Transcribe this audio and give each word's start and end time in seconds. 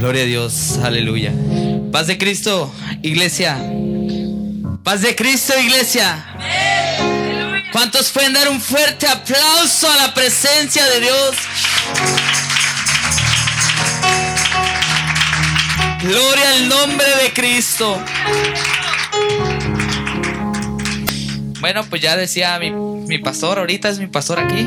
Gloria 0.00 0.22
a 0.22 0.26
Dios, 0.26 0.78
aleluya. 0.82 1.30
Paz 1.92 2.06
de 2.06 2.16
Cristo, 2.16 2.72
iglesia. 3.02 3.58
Paz 4.82 5.02
de 5.02 5.14
Cristo, 5.14 5.52
iglesia. 5.60 6.24
¿Cuántos 7.70 8.08
pueden 8.08 8.32
dar 8.32 8.48
un 8.48 8.62
fuerte 8.62 9.06
aplauso 9.06 9.90
a 9.90 9.96
la 9.96 10.14
presencia 10.14 10.86
de 10.86 11.00
Dios? 11.00 11.36
Gloria 16.02 16.50
al 16.54 16.68
nombre 16.70 17.06
de 17.22 17.32
Cristo. 17.34 18.02
Bueno, 21.60 21.84
pues 21.90 22.00
ya 22.00 22.16
decía 22.16 22.58
mi, 22.58 22.70
mi, 22.70 23.18
pastor, 23.18 23.58
ahorita 23.58 23.90
es 23.90 23.98
mi 23.98 24.06
pastor 24.06 24.38
aquí. 24.38 24.66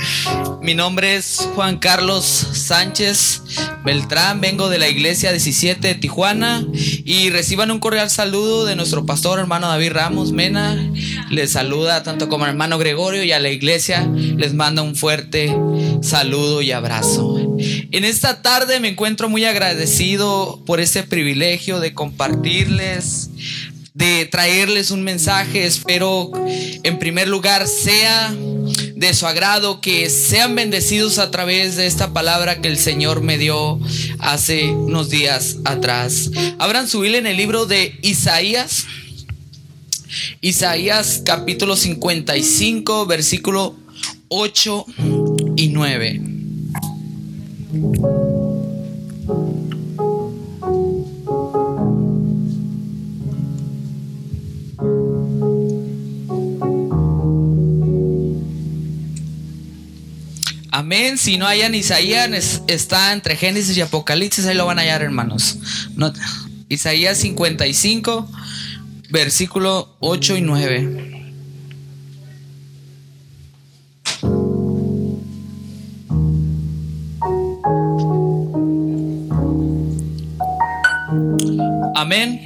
mi 0.62 0.74
nombre 0.74 1.14
es 1.14 1.48
Juan 1.54 1.78
Carlos 1.78 2.24
Sánchez 2.24 3.43
Beltrán, 3.84 4.40
vengo 4.40 4.70
de 4.70 4.78
la 4.78 4.88
iglesia 4.88 5.30
17 5.30 5.86
de 5.86 5.94
Tijuana 5.94 6.66
y 6.72 7.28
reciban 7.28 7.70
un 7.70 7.80
cordial 7.80 8.08
saludo 8.08 8.64
de 8.64 8.76
nuestro 8.76 9.04
pastor 9.04 9.38
hermano 9.38 9.68
David 9.68 9.92
Ramos 9.92 10.32
Mena. 10.32 10.74
Les 11.28 11.52
saluda 11.52 12.02
tanto 12.02 12.30
como 12.30 12.46
hermano 12.46 12.78
Gregorio 12.78 13.22
y 13.24 13.32
a 13.32 13.40
la 13.40 13.50
iglesia 13.50 14.08
les 14.10 14.54
manda 14.54 14.80
un 14.80 14.96
fuerte 14.96 15.54
saludo 16.00 16.62
y 16.62 16.72
abrazo. 16.72 17.58
En 17.58 18.06
esta 18.06 18.40
tarde 18.40 18.80
me 18.80 18.88
encuentro 18.88 19.28
muy 19.28 19.44
agradecido 19.44 20.62
por 20.64 20.80
ese 20.80 21.02
privilegio 21.02 21.78
de 21.78 21.92
compartirles 21.92 23.28
de 23.92 24.26
traerles 24.26 24.90
un 24.92 25.02
mensaje. 25.02 25.66
Espero 25.66 26.30
en 26.82 26.98
primer 26.98 27.28
lugar 27.28 27.66
sea 27.66 28.34
de 29.04 29.12
su 29.12 29.26
agrado, 29.26 29.82
que 29.82 30.08
sean 30.08 30.54
bendecidos 30.54 31.18
a 31.18 31.30
través 31.30 31.76
de 31.76 31.86
esta 31.86 32.14
palabra 32.14 32.62
que 32.62 32.68
el 32.68 32.78
Señor 32.78 33.20
me 33.20 33.36
dio 33.36 33.78
hace 34.18 34.70
unos 34.70 35.10
días 35.10 35.58
atrás. 35.66 36.30
Abran 36.58 36.88
su 36.88 37.04
en 37.04 37.26
el 37.26 37.36
libro 37.36 37.66
de 37.66 37.98
Isaías. 38.00 38.86
Isaías 40.40 41.20
capítulo 41.22 41.76
55, 41.76 43.04
versículo 43.04 43.76
8 44.28 44.86
y 45.56 45.68
9. 45.68 46.20
Amén. 60.76 61.18
Si 61.18 61.36
no 61.36 61.46
hayan 61.46 61.72
Isaías, 61.72 62.62
está 62.66 63.12
entre 63.12 63.36
Génesis 63.36 63.76
y 63.76 63.80
Apocalipsis, 63.80 64.44
ahí 64.46 64.56
lo 64.56 64.66
van 64.66 64.80
a 64.80 64.82
hallar, 64.82 65.02
hermanos. 65.02 65.56
Isaías 66.68 67.16
55, 67.18 68.28
versículo 69.08 69.94
8 70.00 70.36
y 70.36 70.40
9. 70.40 71.26
Amén. 81.94 82.40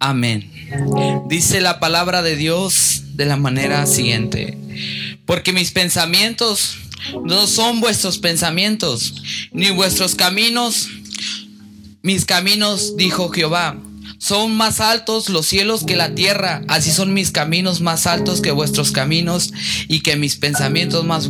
Amén. 0.00 0.50
Dice 1.28 1.60
la 1.60 1.78
palabra 1.78 2.22
de 2.22 2.34
Dios 2.34 3.04
de 3.14 3.26
la 3.26 3.36
manera 3.36 3.86
siguiente. 3.86 4.58
Porque 5.28 5.52
mis 5.52 5.72
pensamientos 5.72 6.78
no 7.22 7.46
son 7.46 7.80
vuestros 7.80 8.16
pensamientos, 8.16 9.12
ni 9.52 9.70
vuestros 9.70 10.14
caminos, 10.14 10.88
mis 12.00 12.24
caminos, 12.24 12.96
dijo 12.96 13.28
Jehová. 13.28 13.76
Son 14.16 14.56
más 14.56 14.80
altos 14.80 15.28
los 15.28 15.44
cielos 15.44 15.84
que 15.84 15.96
la 15.96 16.14
tierra, 16.14 16.62
así 16.66 16.90
son 16.90 17.12
mis 17.12 17.30
caminos 17.30 17.82
más 17.82 18.06
altos 18.06 18.40
que 18.40 18.52
vuestros 18.52 18.90
caminos 18.90 19.52
y 19.86 20.00
que 20.00 20.16
mis 20.16 20.36
pensamientos 20.36 21.04
más, 21.04 21.28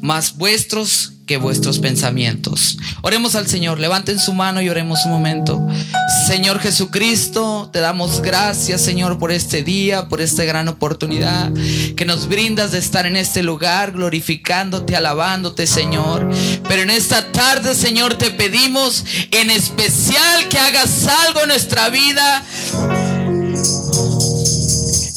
más 0.00 0.36
vuestros 0.36 1.15
que 1.26 1.36
vuestros 1.36 1.80
pensamientos. 1.80 2.78
Oremos 3.02 3.34
al 3.34 3.48
Señor, 3.48 3.80
levanten 3.80 4.18
su 4.18 4.32
mano 4.32 4.62
y 4.62 4.68
oremos 4.68 5.04
un 5.04 5.12
momento. 5.12 5.66
Señor 6.28 6.60
Jesucristo, 6.60 7.68
te 7.72 7.80
damos 7.80 8.22
gracias, 8.22 8.80
Señor, 8.80 9.18
por 9.18 9.32
este 9.32 9.62
día, 9.62 10.08
por 10.08 10.20
esta 10.20 10.44
gran 10.44 10.68
oportunidad 10.68 11.52
que 11.96 12.04
nos 12.04 12.28
brindas 12.28 12.72
de 12.72 12.78
estar 12.78 13.06
en 13.06 13.16
este 13.16 13.42
lugar, 13.42 13.92
glorificándote, 13.92 14.94
alabándote, 14.94 15.66
Señor. 15.66 16.30
Pero 16.68 16.82
en 16.82 16.90
esta 16.90 17.32
tarde, 17.32 17.74
Señor, 17.74 18.14
te 18.14 18.30
pedimos 18.30 19.04
en 19.32 19.50
especial 19.50 20.48
que 20.48 20.58
hagas 20.58 21.06
algo 21.26 21.42
en 21.42 21.48
nuestra 21.48 21.88
vida 21.88 22.44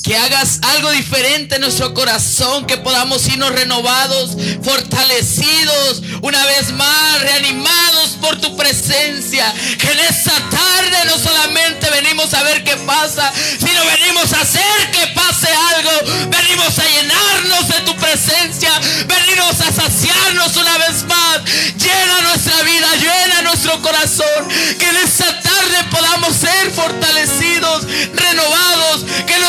que 0.09 0.17
hagas 0.17 0.57
algo 0.63 0.89
diferente 0.89 1.53
en 1.53 1.61
nuestro 1.61 1.93
corazón, 1.93 2.65
que 2.65 2.77
podamos 2.77 3.27
irnos 3.27 3.51
renovados, 3.51 4.31
fortalecidos, 4.63 6.01
una 6.23 6.43
vez 6.47 6.71
más, 6.71 7.21
reanimados 7.21 8.17
por 8.19 8.41
tu 8.41 8.57
presencia. 8.57 9.53
Que 9.77 9.91
en 9.91 9.99
esta 9.99 10.33
tarde 10.49 10.97
no 11.05 11.19
solamente 11.19 11.91
venimos 11.91 12.33
a 12.33 12.41
ver 12.41 12.63
qué 12.63 12.75
pasa, 12.87 13.31
sino 13.59 13.85
venimos 13.85 14.33
a 14.33 14.41
hacer 14.41 14.91
que 14.91 15.05
pase 15.13 15.47
algo. 15.75 15.91
Venimos 16.27 16.79
a 16.79 16.85
llenarnos 16.85 17.67
de 17.67 17.81
tu 17.81 17.95
presencia, 17.97 18.71
venimos 19.05 19.61
a 19.61 19.71
saciarnos 19.71 20.55
una 20.55 20.75
vez 20.79 21.03
más. 21.03 21.41
Llena 21.77 22.21
nuestra 22.23 22.59
vida, 22.63 22.95
llena 22.95 23.41
nuestro 23.43 23.79
corazón. 23.83 24.47
Que 24.79 24.89
en 24.89 24.97
esta 24.97 25.39
tarde 25.39 25.83
podamos 25.91 26.35
ser 26.35 26.71
fortalecidos, 26.71 27.83
renovados, 28.15 28.68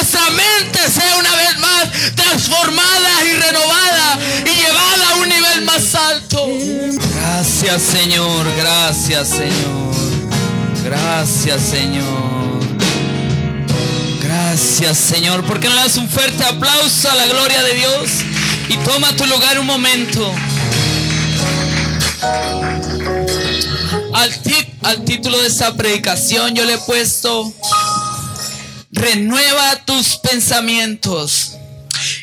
nuestra 0.00 0.30
mente 0.30 0.78
sea 0.90 1.14
una 1.18 1.36
vez 1.36 1.58
más 1.58 2.14
transformada 2.14 3.24
y 3.26 3.32
renovada 3.34 4.18
y 4.46 4.48
llevada 4.48 5.10
a 5.10 5.16
un 5.16 5.28
nivel 5.28 5.64
más 5.66 5.94
alto. 5.94 6.46
Gracias 7.14 7.82
Señor, 7.82 8.46
gracias 8.56 9.28
Señor, 9.28 9.94
gracias 10.82 11.60
Señor. 11.60 12.60
Gracias 14.22 14.96
Señor, 14.96 15.44
porque 15.44 15.68
no 15.68 15.74
le 15.74 15.82
das 15.82 15.96
un 15.96 16.08
fuerte 16.08 16.44
aplauso 16.44 17.10
a 17.10 17.14
la 17.14 17.26
gloria 17.26 17.62
de 17.62 17.74
Dios 17.74 18.10
y 18.70 18.78
toma 18.78 19.14
tu 19.16 19.26
lugar 19.26 19.58
un 19.58 19.66
momento. 19.66 20.32
Al, 24.14 24.30
al 24.82 25.04
título 25.04 25.38
de 25.38 25.46
esta 25.48 25.74
predicación 25.74 26.54
yo 26.54 26.64
le 26.64 26.74
he 26.74 26.78
puesto 26.78 27.52
renueva 28.92 29.84
tus 29.84 30.16
pensamientos. 30.16 31.49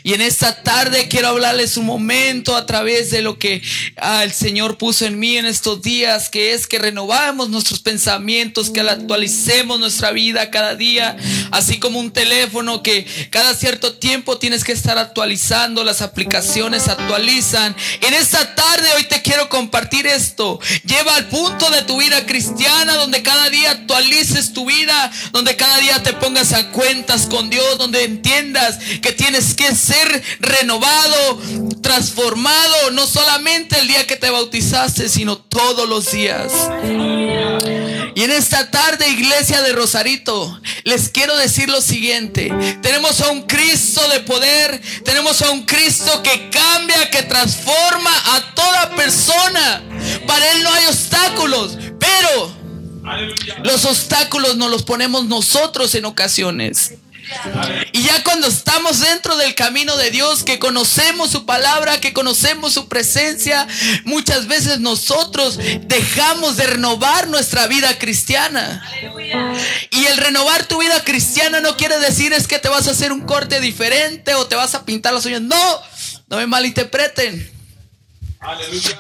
Y 0.07 0.13
en 0.13 0.21
esta 0.21 0.63
tarde 0.63 1.09
quiero 1.09 1.27
hablarles 1.27 1.75
un 1.75 1.85
momento 1.85 2.55
a 2.55 2.65
través 2.65 3.11
de 3.11 3.21
lo 3.21 3.37
que 3.37 3.61
ah, 3.97 4.23
el 4.23 4.31
Señor 4.31 4.77
puso 4.77 5.05
en 5.05 5.19
mí 5.19 5.35
en 5.35 5.45
estos 5.45 5.81
días, 5.81 6.29
que 6.29 6.53
es 6.53 6.65
que 6.65 6.79
renovamos 6.79 7.49
nuestros 7.49 7.81
pensamientos, 7.81 8.69
que 8.69 8.79
actualicemos 8.79 9.81
nuestra 9.81 10.11
vida 10.11 10.49
cada 10.49 10.75
día, 10.75 11.17
así 11.51 11.77
como 11.77 11.99
un 11.99 12.11
teléfono 12.11 12.83
que 12.83 13.05
cada 13.31 13.53
cierto 13.53 13.95
tiempo 13.95 14.37
tienes 14.37 14.63
que 14.63 14.71
estar 14.71 14.97
actualizando, 14.97 15.83
las 15.83 16.01
aplicaciones 16.01 16.87
actualizan. 16.87 17.75
En 17.99 18.13
esta 18.13 18.55
tarde 18.55 18.87
hoy 18.95 19.03
te 19.09 19.21
quiero 19.21 19.49
compartir 19.49 20.07
esto. 20.07 20.57
Lleva 20.85 21.17
al 21.17 21.27
punto 21.27 21.69
de 21.69 21.81
tu 21.81 21.97
vida 21.97 22.25
cristiana 22.25 22.95
donde 22.95 23.23
cada 23.23 23.49
día 23.49 23.71
actualices 23.71 24.53
tu 24.53 24.65
vida, 24.65 25.11
donde 25.33 25.57
cada 25.57 25.79
día 25.79 26.01
te 26.01 26.13
pongas 26.13 26.53
a 26.53 26.69
cuentas 26.69 27.25
con 27.25 27.49
Dios, 27.49 27.77
donde 27.77 28.05
entiendas 28.05 28.77
que 29.01 29.11
tienes 29.11 29.53
que 29.53 29.75
ser 29.75 29.96
renovado, 30.39 31.39
transformado, 31.81 32.91
no 32.91 33.07
solamente 33.07 33.79
el 33.79 33.87
día 33.87 34.07
que 34.07 34.15
te 34.15 34.29
bautizaste, 34.29 35.09
sino 35.09 35.37
todos 35.37 35.87
los 35.87 36.11
días. 36.11 36.51
Y 38.17 38.23
en 38.23 38.31
esta 38.31 38.71
tarde, 38.71 39.09
iglesia 39.09 39.61
de 39.61 39.73
Rosarito, 39.73 40.59
les 40.83 41.09
quiero 41.09 41.37
decir 41.37 41.69
lo 41.69 41.81
siguiente. 41.81 42.51
Tenemos 42.81 43.21
a 43.21 43.29
un 43.29 43.43
Cristo 43.43 44.01
de 44.09 44.21
poder, 44.21 44.81
tenemos 45.05 45.41
a 45.43 45.51
un 45.51 45.65
Cristo 45.65 46.23
que 46.23 46.49
cambia, 46.49 47.11
que 47.11 47.21
transforma 47.21 48.11
a 48.35 48.55
toda 48.55 48.95
persona. 48.95 49.83
Para 50.25 50.51
Él 50.51 50.63
no 50.63 50.73
hay 50.73 50.85
obstáculos, 50.87 51.77
pero 51.99 52.51
los 53.63 53.85
obstáculos 53.85 54.57
nos 54.57 54.71
los 54.71 54.81
ponemos 54.81 55.25
nosotros 55.25 55.93
en 55.93 56.05
ocasiones. 56.05 56.93
Y 57.91 58.03
ya 58.03 58.23
cuando 58.23 58.47
estamos 58.47 58.99
dentro 58.99 59.35
del 59.37 59.55
camino 59.55 59.97
de 59.97 60.11
Dios, 60.11 60.43
que 60.43 60.59
conocemos 60.59 61.31
su 61.31 61.45
palabra, 61.45 61.99
que 61.99 62.13
conocemos 62.13 62.73
su 62.73 62.87
presencia, 62.87 63.67
muchas 64.03 64.47
veces 64.47 64.79
nosotros 64.79 65.57
dejamos 65.81 66.57
de 66.57 66.67
renovar 66.67 67.27
nuestra 67.27 67.67
vida 67.67 67.97
cristiana. 67.97 68.83
Y 69.91 70.05
el 70.05 70.17
renovar 70.17 70.65
tu 70.65 70.79
vida 70.79 71.03
cristiana 71.03 71.59
no 71.59 71.77
quiere 71.77 71.99
decir 71.99 72.33
es 72.33 72.47
que 72.47 72.59
te 72.59 72.69
vas 72.69 72.87
a 72.87 72.91
hacer 72.91 73.11
un 73.11 73.21
corte 73.21 73.59
diferente 73.59 74.35
o 74.35 74.47
te 74.47 74.55
vas 74.55 74.75
a 74.75 74.85
pintar 74.85 75.13
las 75.13 75.25
uñas. 75.25 75.41
No, 75.41 75.81
no 76.27 76.37
me 76.37 76.47
malinterpreten. 76.47 77.56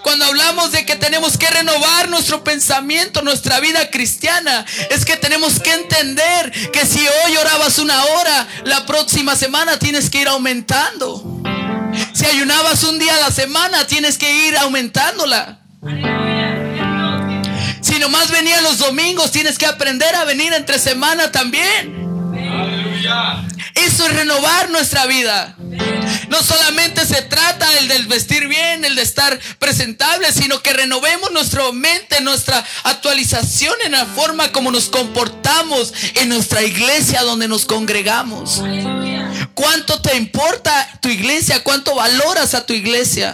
Cuando 0.01 0.25
hablamos 0.25 0.71
de 0.71 0.85
que 0.85 0.95
tenemos 0.95 1.37
que 1.37 1.49
renovar 1.49 2.09
nuestro 2.09 2.43
pensamiento, 2.43 3.21
nuestra 3.21 3.59
vida 3.59 3.89
cristiana, 3.89 4.65
es 4.89 5.05
que 5.05 5.15
tenemos 5.17 5.59
que 5.59 5.73
entender 5.73 6.51
que 6.71 6.85
si 6.85 6.99
hoy 6.99 7.37
orabas 7.37 7.79
una 7.79 8.03
hora, 8.03 8.47
la 8.65 8.85
próxima 8.85 9.35
semana 9.35 9.79
tienes 9.79 10.09
que 10.09 10.21
ir 10.21 10.27
aumentando. 10.27 11.41
Si 12.13 12.25
ayunabas 12.25 12.83
un 12.83 12.99
día 12.99 13.15
a 13.15 13.19
la 13.19 13.31
semana, 13.31 13.87
tienes 13.87 14.17
que 14.17 14.47
ir 14.47 14.57
aumentándola. 14.57 15.59
Si 17.81 17.99
nomás 17.99 18.29
venía 18.29 18.59
los 18.61 18.79
domingos, 18.79 19.31
tienes 19.31 19.57
que 19.57 19.65
aprender 19.65 20.13
a 20.15 20.25
venir 20.25 20.51
entre 20.53 20.79
semana 20.79 21.31
también. 21.31 22.06
Eso 23.75 24.05
es 24.05 24.15
renovar 24.15 24.69
nuestra 24.69 25.05
vida. 25.05 25.55
No 26.29 26.41
solamente 26.43 27.05
se 27.05 27.21
trata 27.21 27.67
el 27.79 27.87
del 27.87 28.07
vestir 28.07 28.47
bien, 28.47 28.83
el 28.83 28.95
de 28.95 29.01
estar 29.01 29.39
presentable, 29.59 30.31
sino 30.31 30.61
que 30.61 30.73
renovemos 30.73 31.31
nuestra 31.31 31.71
mente, 31.71 32.21
nuestra 32.21 32.63
actualización 32.83 33.73
en 33.85 33.93
la 33.93 34.05
forma 34.05 34.51
como 34.51 34.71
nos 34.71 34.89
comportamos 34.89 35.93
en 36.15 36.29
nuestra 36.29 36.63
iglesia 36.63 37.21
donde 37.23 37.47
nos 37.47 37.65
congregamos. 37.65 38.61
¿Cuánto 39.53 40.01
te 40.01 40.17
importa 40.17 40.99
tu 41.01 41.09
iglesia? 41.09 41.63
¿Cuánto 41.63 41.95
valoras 41.95 42.53
a 42.53 42.65
tu 42.65 42.73
iglesia? 42.73 43.33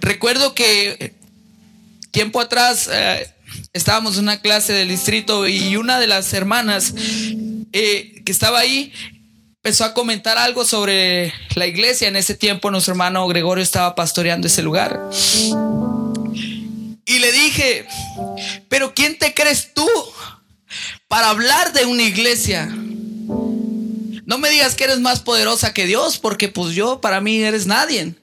Recuerdo 0.00 0.54
que 0.54 1.14
tiempo 2.10 2.40
atrás 2.40 2.88
eh, 2.92 3.32
estábamos 3.72 4.16
en 4.16 4.24
una 4.24 4.40
clase 4.40 4.72
del 4.72 4.88
distrito 4.88 5.46
y 5.48 5.76
una 5.76 5.98
de 5.98 6.06
las 6.06 6.32
hermanas 6.34 6.94
eh, 7.72 8.22
que 8.24 8.32
estaba 8.32 8.58
ahí 8.58 8.92
empezó 9.56 9.84
a 9.84 9.94
comentar 9.94 10.38
algo 10.38 10.64
sobre 10.64 11.32
la 11.54 11.66
iglesia. 11.66 12.08
En 12.08 12.16
ese 12.16 12.34
tiempo 12.34 12.70
nuestro 12.70 12.92
hermano 12.92 13.26
Gregorio 13.28 13.62
estaba 13.62 13.94
pastoreando 13.94 14.46
ese 14.46 14.62
lugar. 14.62 15.00
Y 17.04 17.18
le 17.18 17.32
dije, 17.32 17.86
pero 18.68 18.94
¿quién 18.94 19.18
te 19.18 19.34
crees 19.34 19.72
tú 19.74 19.88
para 21.08 21.30
hablar 21.30 21.72
de 21.72 21.86
una 21.86 22.02
iglesia? 22.02 22.66
No 24.24 24.38
me 24.38 24.50
digas 24.50 24.74
que 24.74 24.84
eres 24.84 25.00
más 25.00 25.20
poderosa 25.20 25.74
que 25.74 25.86
Dios, 25.86 26.18
porque 26.18 26.48
pues 26.48 26.74
yo 26.74 27.00
para 27.00 27.20
mí 27.20 27.42
eres 27.42 27.66
nadie. 27.66 28.14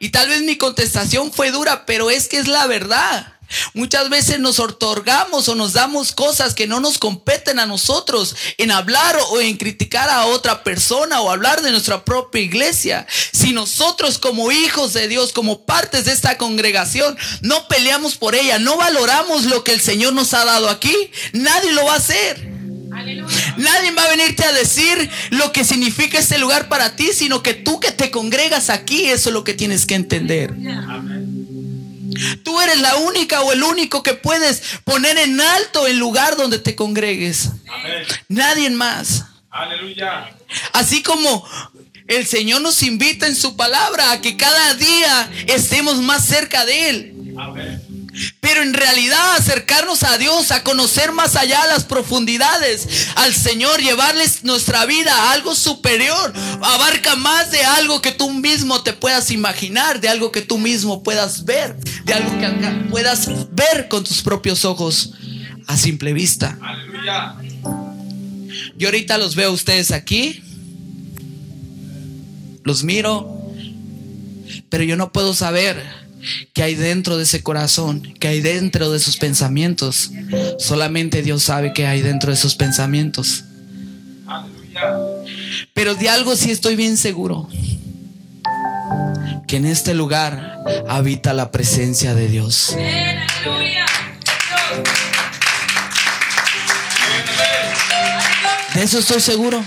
Y 0.00 0.08
tal 0.10 0.28
vez 0.28 0.42
mi 0.42 0.56
contestación 0.56 1.32
fue 1.32 1.50
dura, 1.52 1.86
pero 1.86 2.10
es 2.10 2.26
que 2.26 2.38
es 2.38 2.48
la 2.48 2.66
verdad. 2.66 3.34
Muchas 3.74 4.08
veces 4.10 4.40
nos 4.40 4.58
otorgamos 4.58 5.48
o 5.48 5.54
nos 5.54 5.72
damos 5.72 6.12
cosas 6.12 6.54
que 6.54 6.66
no 6.66 6.80
nos 6.80 6.98
competen 6.98 7.58
a 7.58 7.66
nosotros 7.66 8.34
en 8.58 8.70
hablar 8.70 9.16
o 9.30 9.40
en 9.40 9.56
criticar 9.56 10.08
a 10.08 10.26
otra 10.26 10.64
persona 10.64 11.20
o 11.20 11.30
hablar 11.30 11.62
de 11.62 11.70
nuestra 11.70 12.04
propia 12.04 12.42
iglesia. 12.42 13.06
Si 13.32 13.52
nosotros 13.52 14.18
como 14.18 14.50
hijos 14.50 14.92
de 14.92 15.08
Dios, 15.08 15.32
como 15.32 15.64
partes 15.64 16.04
de 16.04 16.12
esta 16.12 16.38
congregación, 16.38 17.16
no 17.40 17.68
peleamos 17.68 18.16
por 18.16 18.34
ella, 18.34 18.58
no 18.58 18.76
valoramos 18.76 19.44
lo 19.44 19.64
que 19.64 19.72
el 19.72 19.80
Señor 19.80 20.12
nos 20.12 20.34
ha 20.34 20.44
dado 20.44 20.68
aquí, 20.68 20.94
nadie 21.32 21.72
lo 21.72 21.84
va 21.84 21.94
a 21.94 21.96
hacer. 21.96 22.54
Nadie 23.56 23.90
va 23.90 24.04
a 24.04 24.08
venirte 24.08 24.44
a 24.44 24.52
decir 24.52 25.10
lo 25.30 25.52
que 25.52 25.64
significa 25.64 26.18
este 26.18 26.38
lugar 26.38 26.68
para 26.68 26.96
ti, 26.96 27.10
sino 27.12 27.42
que 27.42 27.52
tú 27.54 27.80
que 27.80 27.90
te 27.90 28.10
congregas 28.10 28.70
aquí, 28.70 29.06
eso 29.06 29.30
es 29.30 29.34
lo 29.34 29.44
que 29.44 29.54
tienes 29.54 29.84
que 29.86 29.94
entender. 29.94 30.50
Amén. 30.50 31.53
Tú 32.42 32.60
eres 32.60 32.80
la 32.80 32.96
única 32.96 33.40
o 33.42 33.52
el 33.52 33.62
único 33.62 34.02
que 34.02 34.14
puedes 34.14 34.62
poner 34.84 35.18
en 35.18 35.40
alto 35.40 35.86
el 35.86 35.98
lugar 35.98 36.36
donde 36.36 36.58
te 36.58 36.74
congregues. 36.74 37.50
Nadie 38.28 38.70
más. 38.70 39.24
Aleluya. 39.50 40.30
Así 40.72 41.02
como 41.02 41.46
el 42.08 42.26
Señor 42.26 42.60
nos 42.60 42.82
invita 42.82 43.26
en 43.26 43.36
su 43.36 43.56
palabra 43.56 44.12
a 44.12 44.20
que 44.20 44.36
cada 44.36 44.74
día 44.74 45.30
estemos 45.46 45.96
más 45.96 46.26
cerca 46.26 46.64
de 46.66 46.90
Él. 46.90 47.34
Amén. 47.38 47.93
Pero 48.40 48.62
en 48.62 48.74
realidad 48.74 49.36
acercarnos 49.36 50.02
a 50.04 50.18
Dios, 50.18 50.50
a 50.52 50.62
conocer 50.62 51.12
más 51.12 51.36
allá 51.36 51.66
las 51.66 51.84
profundidades, 51.84 53.08
al 53.16 53.34
Señor, 53.34 53.80
llevarles 53.80 54.44
nuestra 54.44 54.86
vida 54.86 55.12
a 55.12 55.32
algo 55.32 55.54
superior, 55.54 56.32
abarca 56.62 57.16
más 57.16 57.50
de 57.50 57.64
algo 57.64 58.00
que 58.00 58.12
tú 58.12 58.30
mismo 58.30 58.82
te 58.82 58.92
puedas 58.92 59.30
imaginar, 59.30 60.00
de 60.00 60.08
algo 60.08 60.30
que 60.30 60.42
tú 60.42 60.58
mismo 60.58 61.02
puedas 61.02 61.44
ver, 61.44 61.76
de 62.04 62.14
algo 62.14 62.38
que 62.38 62.48
puedas 62.90 63.28
ver 63.50 63.88
con 63.88 64.04
tus 64.04 64.22
propios 64.22 64.64
ojos 64.64 65.14
a 65.66 65.76
simple 65.76 66.12
vista. 66.12 66.58
Aleluya. 66.62 67.36
Yo 68.76 68.88
ahorita 68.88 69.18
los 69.18 69.34
veo 69.34 69.50
a 69.50 69.52
ustedes 69.52 69.90
aquí, 69.90 70.42
los 72.62 72.84
miro, 72.84 73.52
pero 74.68 74.84
yo 74.84 74.96
no 74.96 75.12
puedo 75.12 75.34
saber 75.34 76.03
que 76.52 76.62
hay 76.62 76.74
dentro 76.74 77.16
de 77.16 77.24
ese 77.24 77.42
corazón, 77.42 78.14
que 78.18 78.28
hay 78.28 78.40
dentro 78.40 78.90
de 78.90 78.98
sus 78.98 79.16
pensamientos. 79.16 80.10
Solamente 80.58 81.22
Dios 81.22 81.42
sabe 81.42 81.72
que 81.72 81.86
hay 81.86 82.02
dentro 82.02 82.30
de 82.30 82.36
sus 82.36 82.54
pensamientos. 82.54 83.44
Pero 85.72 85.94
de 85.94 86.08
algo 86.08 86.36
sí 86.36 86.50
estoy 86.50 86.76
bien 86.76 86.96
seguro. 86.96 87.48
Que 89.46 89.56
en 89.56 89.66
este 89.66 89.94
lugar 89.94 90.58
habita 90.88 91.32
la 91.32 91.50
presencia 91.50 92.14
de 92.14 92.28
Dios. 92.28 92.76
De 98.74 98.82
eso 98.82 98.98
estoy 98.98 99.20
seguro. 99.20 99.64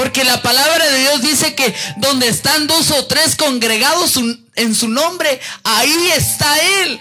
Porque 0.00 0.24
la 0.24 0.40
palabra 0.40 0.82
de 0.90 0.98
Dios 0.98 1.20
dice 1.20 1.54
que 1.54 1.74
donde 1.98 2.26
están 2.26 2.66
dos 2.66 2.90
o 2.90 3.04
tres 3.04 3.36
congregados 3.36 4.18
en 4.54 4.74
su 4.74 4.88
nombre, 4.88 5.38
ahí 5.62 6.10
está 6.16 6.56
Él. 6.56 6.98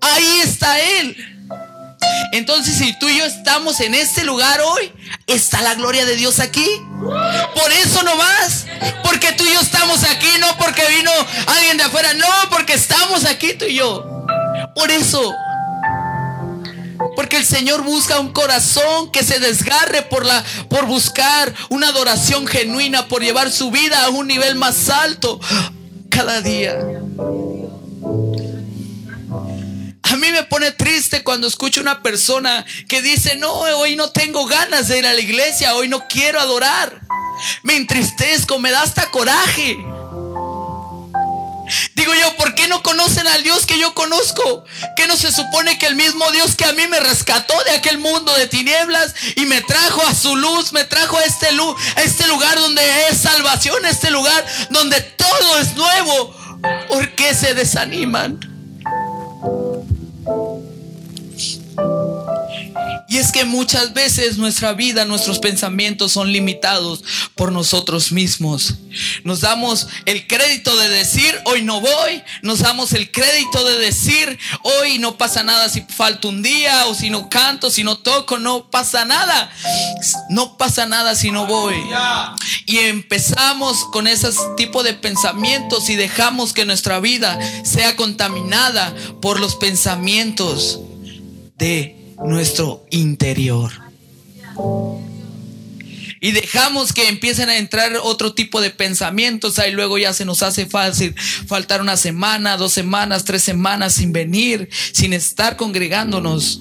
Ahí 0.00 0.40
está 0.42 0.80
Él. 0.80 1.14
Entonces, 2.32 2.78
si 2.78 2.98
tú 2.98 3.10
y 3.10 3.18
yo 3.18 3.26
estamos 3.26 3.78
en 3.80 3.94
este 3.94 4.24
lugar 4.24 4.58
hoy, 4.62 4.90
está 5.26 5.60
la 5.60 5.74
gloria 5.74 6.06
de 6.06 6.16
Dios 6.16 6.40
aquí. 6.40 6.66
Por 7.54 7.72
eso 7.72 8.02
no 8.04 8.16
más. 8.16 8.64
Porque 9.04 9.32
tú 9.32 9.44
y 9.44 9.52
yo 9.52 9.60
estamos 9.60 10.02
aquí, 10.04 10.30
no 10.40 10.56
porque 10.56 10.82
vino 10.88 11.10
alguien 11.46 11.76
de 11.76 11.82
afuera, 11.82 12.14
no, 12.14 12.26
porque 12.48 12.72
estamos 12.72 13.26
aquí 13.26 13.52
tú 13.52 13.66
y 13.66 13.74
yo. 13.74 14.24
Por 14.74 14.90
eso. 14.90 15.30
Porque 17.16 17.38
el 17.38 17.44
Señor 17.44 17.82
busca 17.82 18.20
un 18.20 18.32
corazón 18.32 19.10
que 19.10 19.22
se 19.22 19.40
desgarre 19.40 20.02
por 20.02 20.24
la 20.26 20.44
por 20.68 20.86
buscar 20.86 21.52
una 21.68 21.88
adoración 21.88 22.46
genuina, 22.46 23.08
por 23.08 23.22
llevar 23.22 23.50
su 23.50 23.70
vida 23.70 24.04
a 24.04 24.10
un 24.10 24.26
nivel 24.26 24.54
más 24.54 24.88
alto 24.88 25.40
cada 26.10 26.40
día. 26.40 26.78
A 30.02 30.16
mí 30.16 30.32
me 30.32 30.42
pone 30.42 30.72
triste 30.72 31.22
cuando 31.22 31.46
escucho 31.46 31.80
una 31.80 32.02
persona 32.02 32.64
que 32.88 33.00
dice, 33.00 33.36
no, 33.36 33.52
hoy 33.52 33.94
no 33.94 34.10
tengo 34.10 34.44
ganas 34.46 34.88
de 34.88 34.98
ir 34.98 35.06
a 35.06 35.14
la 35.14 35.20
iglesia, 35.20 35.74
hoy 35.76 35.88
no 35.88 36.06
quiero 36.08 36.40
adorar. 36.40 37.00
Me 37.62 37.76
entristezco, 37.76 38.58
me 38.58 38.70
da 38.70 38.82
hasta 38.82 39.10
coraje. 39.10 39.76
Digo 41.94 42.12
yo, 42.14 42.36
¿por 42.36 42.54
qué 42.54 42.68
no 42.68 42.82
conocen 42.82 43.26
al 43.26 43.42
Dios 43.42 43.66
que 43.66 43.78
yo 43.78 43.94
conozco? 43.94 44.64
Que 44.96 45.06
no 45.06 45.16
se 45.16 45.32
supone 45.32 45.78
que 45.78 45.86
el 45.86 45.96
mismo 45.96 46.30
Dios 46.30 46.56
que 46.56 46.64
a 46.64 46.72
mí 46.72 46.86
me 46.88 47.00
rescató 47.00 47.54
de 47.64 47.72
aquel 47.72 47.98
mundo 47.98 48.32
de 48.34 48.46
tinieblas 48.46 49.14
y 49.36 49.46
me 49.46 49.60
trajo 49.62 50.02
a 50.06 50.14
su 50.14 50.36
luz, 50.36 50.72
me 50.72 50.84
trajo 50.84 51.16
a 51.16 51.24
este, 51.24 51.48
a 51.48 52.02
este 52.02 52.26
lugar 52.26 52.58
donde 52.58 52.82
es 53.08 53.18
salvación, 53.18 53.84
este 53.86 54.10
lugar 54.10 54.44
donde 54.70 55.00
todo 55.00 55.58
es 55.58 55.74
nuevo? 55.74 56.36
¿Por 56.88 57.14
qué 57.14 57.34
se 57.34 57.54
desaniman? 57.54 58.49
Es 63.20 63.32
que 63.32 63.44
muchas 63.44 63.92
veces 63.92 64.38
nuestra 64.38 64.72
vida, 64.72 65.04
nuestros 65.04 65.38
pensamientos 65.38 66.12
son 66.12 66.32
limitados 66.32 67.04
por 67.34 67.52
nosotros 67.52 68.12
mismos. 68.12 68.74
Nos 69.24 69.42
damos 69.42 69.88
el 70.06 70.26
crédito 70.26 70.74
de 70.76 70.88
decir, 70.88 71.38
hoy 71.44 71.62
no 71.62 71.80
voy. 71.80 72.22
Nos 72.42 72.60
damos 72.60 72.92
el 72.94 73.10
crédito 73.10 73.62
de 73.64 73.78
decir, 73.78 74.38
hoy 74.62 74.98
no 74.98 75.18
pasa 75.18 75.42
nada 75.42 75.68
si 75.68 75.82
falta 75.82 76.28
un 76.28 76.42
día 76.42 76.86
o 76.86 76.94
si 76.94 77.10
no 77.10 77.28
canto, 77.28 77.70
si 77.70 77.84
no 77.84 77.98
toco, 77.98 78.38
no 78.38 78.70
pasa 78.70 79.04
nada. 79.04 79.52
No 80.30 80.56
pasa 80.56 80.86
nada 80.86 81.14
si 81.14 81.30
no 81.30 81.46
voy. 81.46 81.76
Y 82.64 82.78
empezamos 82.78 83.84
con 83.92 84.06
ese 84.06 84.30
tipo 84.56 84.82
de 84.82 84.94
pensamientos 84.94 85.90
y 85.90 85.96
dejamos 85.96 86.54
que 86.54 86.64
nuestra 86.64 87.00
vida 87.00 87.38
sea 87.64 87.96
contaminada 87.96 88.94
por 89.20 89.38
los 89.38 89.56
pensamientos 89.56 90.80
de 91.58 91.99
nuestro 92.24 92.86
interior. 92.90 93.70
Y 96.22 96.32
dejamos 96.32 96.92
que 96.92 97.08
empiecen 97.08 97.48
a 97.48 97.56
entrar 97.56 97.92
otro 98.02 98.34
tipo 98.34 98.60
de 98.60 98.70
pensamientos. 98.70 99.58
Ahí 99.58 99.72
luego 99.72 99.96
ya 99.96 100.12
se 100.12 100.26
nos 100.26 100.42
hace 100.42 100.66
fácil 100.66 101.14
faltar 101.46 101.80
una 101.80 101.96
semana, 101.96 102.58
dos 102.58 102.72
semanas, 102.72 103.24
tres 103.24 103.42
semanas 103.42 103.94
sin 103.94 104.12
venir, 104.12 104.68
sin 104.92 105.14
estar 105.14 105.56
congregándonos. 105.56 106.60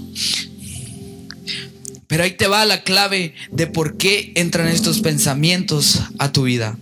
Pero 2.07 2.23
ahí 2.23 2.31
te 2.31 2.47
va 2.47 2.63
la 2.63 2.83
clave 2.83 3.35
de 3.51 3.67
por 3.67 3.97
qué 3.97 4.31
entran 4.35 4.69
estos 4.69 5.01
pensamientos 5.01 5.99
a 6.19 6.31
tu 6.31 6.43
vida. 6.43 6.77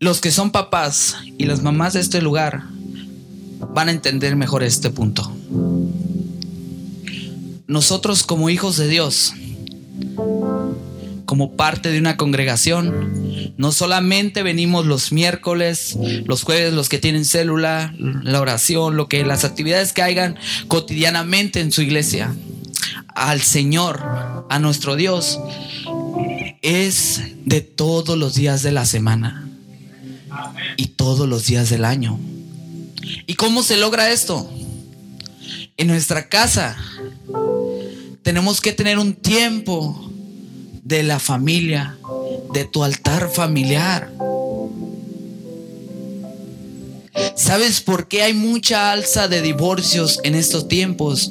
Los 0.00 0.20
que 0.20 0.32
son 0.32 0.50
papás 0.50 1.16
y 1.38 1.44
las 1.44 1.62
mamás 1.62 1.92
de 1.92 2.00
este 2.00 2.20
lugar 2.20 2.64
van 3.74 3.88
a 3.88 3.92
entender 3.92 4.36
mejor 4.36 4.62
este 4.62 4.90
punto. 4.90 5.30
Nosotros 7.66 8.22
como 8.22 8.50
hijos 8.50 8.76
de 8.76 8.88
Dios, 8.88 9.34
como 11.26 11.56
parte 11.56 11.90
de 11.90 11.98
una 11.98 12.16
congregación, 12.16 13.52
no 13.58 13.72
solamente 13.72 14.42
venimos 14.42 14.86
los 14.86 15.12
miércoles, 15.12 15.98
los 16.24 16.42
jueves, 16.42 16.72
los 16.72 16.88
que 16.88 16.98
tienen 16.98 17.26
célula, 17.26 17.94
la 17.98 18.40
oración, 18.40 18.96
lo 18.96 19.08
que 19.08 19.24
las 19.26 19.44
actividades 19.44 19.92
que 19.92 20.02
hagan 20.02 20.36
cotidianamente 20.68 21.60
en 21.60 21.70
su 21.70 21.82
iglesia, 21.82 22.34
al 23.14 23.42
Señor, 23.42 24.00
a 24.48 24.58
nuestro 24.58 24.96
Dios, 24.96 25.38
es 26.62 27.22
de 27.44 27.60
todos 27.60 28.16
los 28.16 28.34
días 28.34 28.62
de 28.62 28.72
la 28.72 28.86
semana 28.86 29.48
y 30.76 30.86
todos 30.86 31.28
los 31.28 31.46
días 31.46 31.68
del 31.68 31.84
año. 31.84 32.18
¿Y 33.26 33.34
cómo 33.34 33.62
se 33.62 33.76
logra 33.76 34.10
esto? 34.10 34.50
En 35.76 35.86
nuestra 35.86 36.28
casa 36.28 36.76
tenemos 38.22 38.60
que 38.60 38.72
tener 38.72 38.98
un 38.98 39.14
tiempo 39.14 40.10
de 40.82 41.02
la 41.02 41.18
familia, 41.18 41.96
de 42.52 42.64
tu 42.64 42.82
altar 42.84 43.30
familiar. 43.30 44.10
¿Sabes 47.36 47.80
por 47.80 48.08
qué 48.08 48.22
hay 48.22 48.34
mucha 48.34 48.92
alza 48.92 49.28
de 49.28 49.42
divorcios 49.42 50.20
en 50.24 50.34
estos 50.34 50.68
tiempos? 50.68 51.30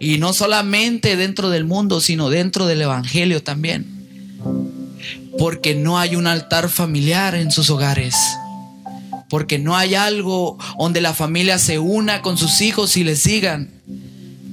Y 0.00 0.18
no 0.18 0.32
solamente 0.32 1.16
dentro 1.16 1.50
del 1.50 1.64
mundo, 1.64 2.00
sino 2.00 2.30
dentro 2.30 2.66
del 2.66 2.82
Evangelio 2.82 3.42
también. 3.42 3.86
Porque 5.38 5.74
no 5.74 5.98
hay 5.98 6.16
un 6.16 6.26
altar 6.26 6.68
familiar 6.68 7.34
en 7.34 7.50
sus 7.50 7.70
hogares 7.70 8.14
porque 9.34 9.58
no 9.58 9.76
hay 9.76 9.96
algo 9.96 10.56
donde 10.78 11.00
la 11.00 11.12
familia 11.12 11.58
se 11.58 11.80
una 11.80 12.22
con 12.22 12.38
sus 12.38 12.60
hijos 12.60 12.96
y 12.96 13.02
les 13.02 13.20
sigan. 13.20 13.68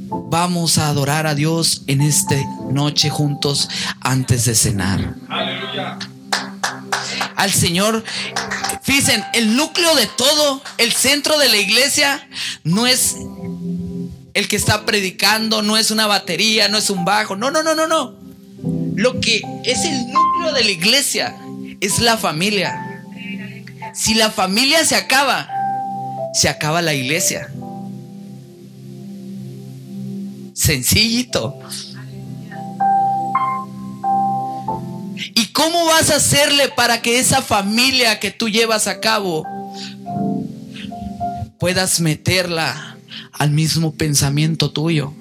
Vamos 0.09 0.79
a 0.79 0.87
adorar 0.87 1.27
a 1.27 1.35
Dios 1.35 1.83
en 1.85 2.01
esta 2.01 2.35
noche 2.71 3.11
juntos 3.11 3.69
antes 3.99 4.45
de 4.45 4.55
cenar. 4.55 5.13
Aleluya. 5.29 5.99
Al 7.35 7.51
Señor, 7.51 8.03
fíjense, 8.81 9.23
el 9.33 9.55
núcleo 9.55 9.93
de 9.93 10.07
todo, 10.07 10.63
el 10.79 10.91
centro 10.93 11.37
de 11.37 11.49
la 11.49 11.57
iglesia, 11.57 12.27
no 12.63 12.87
es 12.87 13.17
el 14.33 14.47
que 14.47 14.55
está 14.55 14.83
predicando, 14.87 15.61
no 15.61 15.77
es 15.77 15.91
una 15.91 16.07
batería, 16.07 16.69
no 16.69 16.79
es 16.79 16.89
un 16.89 17.05
bajo, 17.05 17.35
no, 17.35 17.51
no, 17.51 17.61
no, 17.61 17.75
no, 17.75 17.85
no. 17.85 18.15
Lo 18.95 19.21
que 19.21 19.43
es 19.63 19.85
el 19.85 20.07
núcleo 20.11 20.53
de 20.55 20.63
la 20.63 20.71
iglesia 20.71 21.35
es 21.81 21.99
la 21.99 22.17
familia. 22.17 22.90
Si 23.93 24.13
la 24.13 24.31
familia 24.31 24.85
se 24.85 24.95
acaba, 24.95 25.49
se 26.33 26.49
acaba 26.49 26.81
la 26.81 26.93
iglesia. 26.93 27.49
Sencillito. 30.53 31.59
¿Y 35.35 35.47
cómo 35.47 35.85
vas 35.85 36.09
a 36.09 36.15
hacerle 36.15 36.69
para 36.69 37.01
que 37.01 37.19
esa 37.19 37.41
familia 37.41 38.19
que 38.19 38.31
tú 38.31 38.49
llevas 38.49 38.87
a 38.87 38.99
cabo 38.99 39.45
puedas 41.59 41.99
meterla 41.99 42.97
al 43.33 43.51
mismo 43.51 43.93
pensamiento 43.93 44.71
tuyo? 44.71 45.13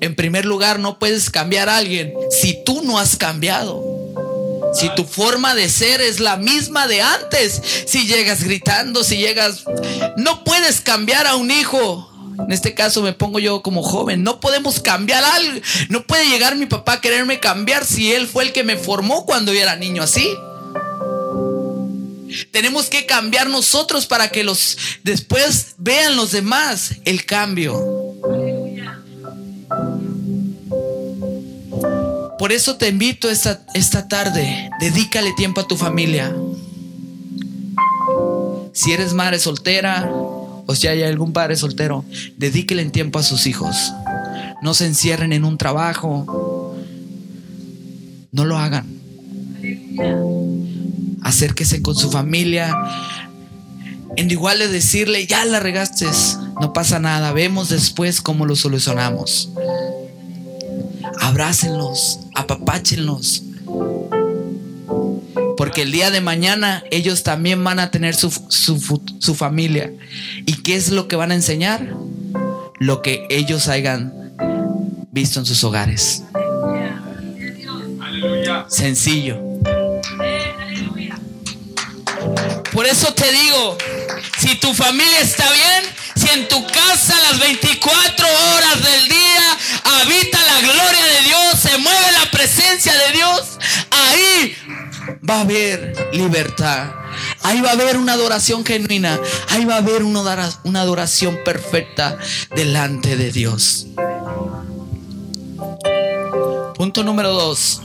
En 0.00 0.16
primer 0.16 0.44
lugar, 0.44 0.78
no 0.80 0.98
puedes 0.98 1.30
cambiar 1.30 1.68
a 1.68 1.76
alguien 1.76 2.12
si 2.30 2.58
tú 2.64 2.82
no 2.82 2.98
has 2.98 3.16
cambiado. 3.16 4.01
Si 4.72 4.88
tu 4.94 5.04
forma 5.04 5.54
de 5.54 5.68
ser 5.68 6.00
es 6.00 6.20
la 6.20 6.36
misma 6.36 6.86
de 6.86 7.02
antes, 7.02 7.60
si 7.86 8.06
llegas 8.06 8.42
gritando, 8.42 9.04
si 9.04 9.18
llegas... 9.18 9.64
No 10.16 10.44
puedes 10.44 10.80
cambiar 10.80 11.26
a 11.26 11.36
un 11.36 11.50
hijo. 11.50 12.08
En 12.38 12.52
este 12.52 12.74
caso 12.74 13.02
me 13.02 13.12
pongo 13.12 13.38
yo 13.38 13.62
como 13.62 13.82
joven. 13.82 14.22
No 14.22 14.40
podemos 14.40 14.80
cambiar 14.80 15.22
algo. 15.24 15.60
No 15.88 16.04
puede 16.06 16.28
llegar 16.28 16.56
mi 16.56 16.66
papá 16.66 16.94
a 16.94 17.00
quererme 17.00 17.40
cambiar 17.40 17.84
si 17.84 18.12
él 18.12 18.26
fue 18.26 18.44
el 18.44 18.52
que 18.52 18.64
me 18.64 18.76
formó 18.76 19.26
cuando 19.26 19.52
yo 19.52 19.60
era 19.60 19.76
niño 19.76 20.02
así. 20.02 20.28
Tenemos 22.50 22.86
que 22.86 23.04
cambiar 23.04 23.48
nosotros 23.48 24.06
para 24.06 24.30
que 24.30 24.42
los 24.44 24.78
después 25.02 25.74
vean 25.78 26.16
los 26.16 26.32
demás 26.32 26.92
el 27.04 27.26
cambio. 27.26 27.76
Por 32.42 32.50
eso 32.50 32.74
te 32.74 32.88
invito 32.88 33.30
esta, 33.30 33.64
esta 33.72 34.08
tarde, 34.08 34.68
dedícale 34.80 35.32
tiempo 35.36 35.60
a 35.60 35.68
tu 35.68 35.76
familia. 35.76 36.34
Si 38.72 38.90
eres 38.90 39.12
madre 39.12 39.38
soltera 39.38 40.10
o 40.10 40.74
si 40.74 40.88
hay 40.88 41.04
algún 41.04 41.32
padre 41.32 41.54
soltero, 41.54 42.04
dedíquele 42.38 42.84
tiempo 42.86 43.20
a 43.20 43.22
sus 43.22 43.46
hijos. 43.46 43.92
No 44.60 44.74
se 44.74 44.86
encierren 44.86 45.32
en 45.32 45.44
un 45.44 45.56
trabajo. 45.56 46.74
No 48.32 48.44
lo 48.44 48.58
hagan. 48.58 48.88
Acérquese 51.22 51.80
con 51.80 51.94
su 51.94 52.10
familia. 52.10 52.76
En 54.16 54.28
igual 54.32 54.58
de 54.58 54.66
decirle, 54.66 55.28
ya 55.28 55.44
la 55.44 55.60
regaste, 55.60 56.08
no 56.60 56.72
pasa 56.72 56.98
nada, 56.98 57.30
vemos 57.30 57.68
después 57.68 58.20
cómo 58.20 58.46
lo 58.46 58.56
solucionamos 58.56 59.48
abrácenlos, 61.22 62.18
apapáchenlos. 62.34 63.42
Porque 65.56 65.82
el 65.82 65.92
día 65.92 66.10
de 66.10 66.20
mañana 66.20 66.82
ellos 66.90 67.22
también 67.22 67.62
van 67.62 67.78
a 67.78 67.90
tener 67.90 68.14
su, 68.14 68.30
su, 68.48 69.34
familia. 69.34 69.92
¿Y 70.46 70.62
qué 70.62 70.76
es 70.76 70.90
lo 70.90 71.08
que 71.08 71.16
van 71.16 71.30
a 71.30 71.34
enseñar? 71.34 71.94
Lo 72.78 73.02
que 73.02 73.26
ellos 73.30 73.68
hayan 73.68 74.12
visto 75.12 75.38
en 75.38 75.46
sus 75.46 75.62
hogares. 75.62 76.24
Sencillo. 78.68 79.38
Por 82.72 82.86
eso 82.86 83.12
te 83.12 83.30
digo, 83.30 83.76
si 84.38 84.54
tu 84.56 84.72
familia 84.72 85.20
está 85.20 85.44
bien, 85.52 85.84
si 86.16 86.28
en 86.30 86.48
tu 86.48 86.66
casa 86.66 87.14
las 87.30 87.38
24 87.38 88.26
horas 88.26 88.82
del 88.82 89.08
día 89.08 89.58
habita 90.00 90.38
la 90.40 90.60
gloria 90.60 91.04
de 91.04 91.26
Dios, 91.26 91.58
se 91.60 91.78
mueve 91.78 92.12
la 92.12 92.30
presencia 92.30 92.92
de 92.92 93.12
Dios, 93.12 93.58
ahí 93.90 94.56
va 95.28 95.38
a 95.38 95.40
haber 95.40 96.10
libertad. 96.12 96.92
Ahí 97.42 97.60
va 97.60 97.70
a 97.70 97.72
haber 97.72 97.96
una 97.96 98.14
adoración 98.14 98.64
genuina. 98.64 99.18
Ahí 99.50 99.64
va 99.64 99.74
a 99.74 99.78
haber 99.78 100.02
una 100.02 100.80
adoración 100.80 101.38
perfecta 101.44 102.18
delante 102.54 103.16
de 103.16 103.30
Dios. 103.30 103.86
Punto 106.74 107.02
número 107.04 107.32
dos. 107.32 107.82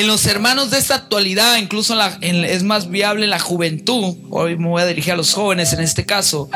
En 0.00 0.06
los 0.06 0.24
hermanos 0.24 0.70
de 0.70 0.78
esta 0.78 0.94
actualidad, 0.94 1.56
incluso 1.56 1.94
es 2.22 2.62
más 2.62 2.88
viable 2.88 3.26
la 3.26 3.38
juventud, 3.38 4.16
hoy 4.30 4.56
me 4.56 4.68
voy 4.68 4.80
a 4.80 4.86
dirigir 4.86 5.12
a 5.12 5.16
los 5.16 5.34
jóvenes 5.34 5.74
en 5.74 5.80
este 5.80 6.06
caso, 6.06 6.48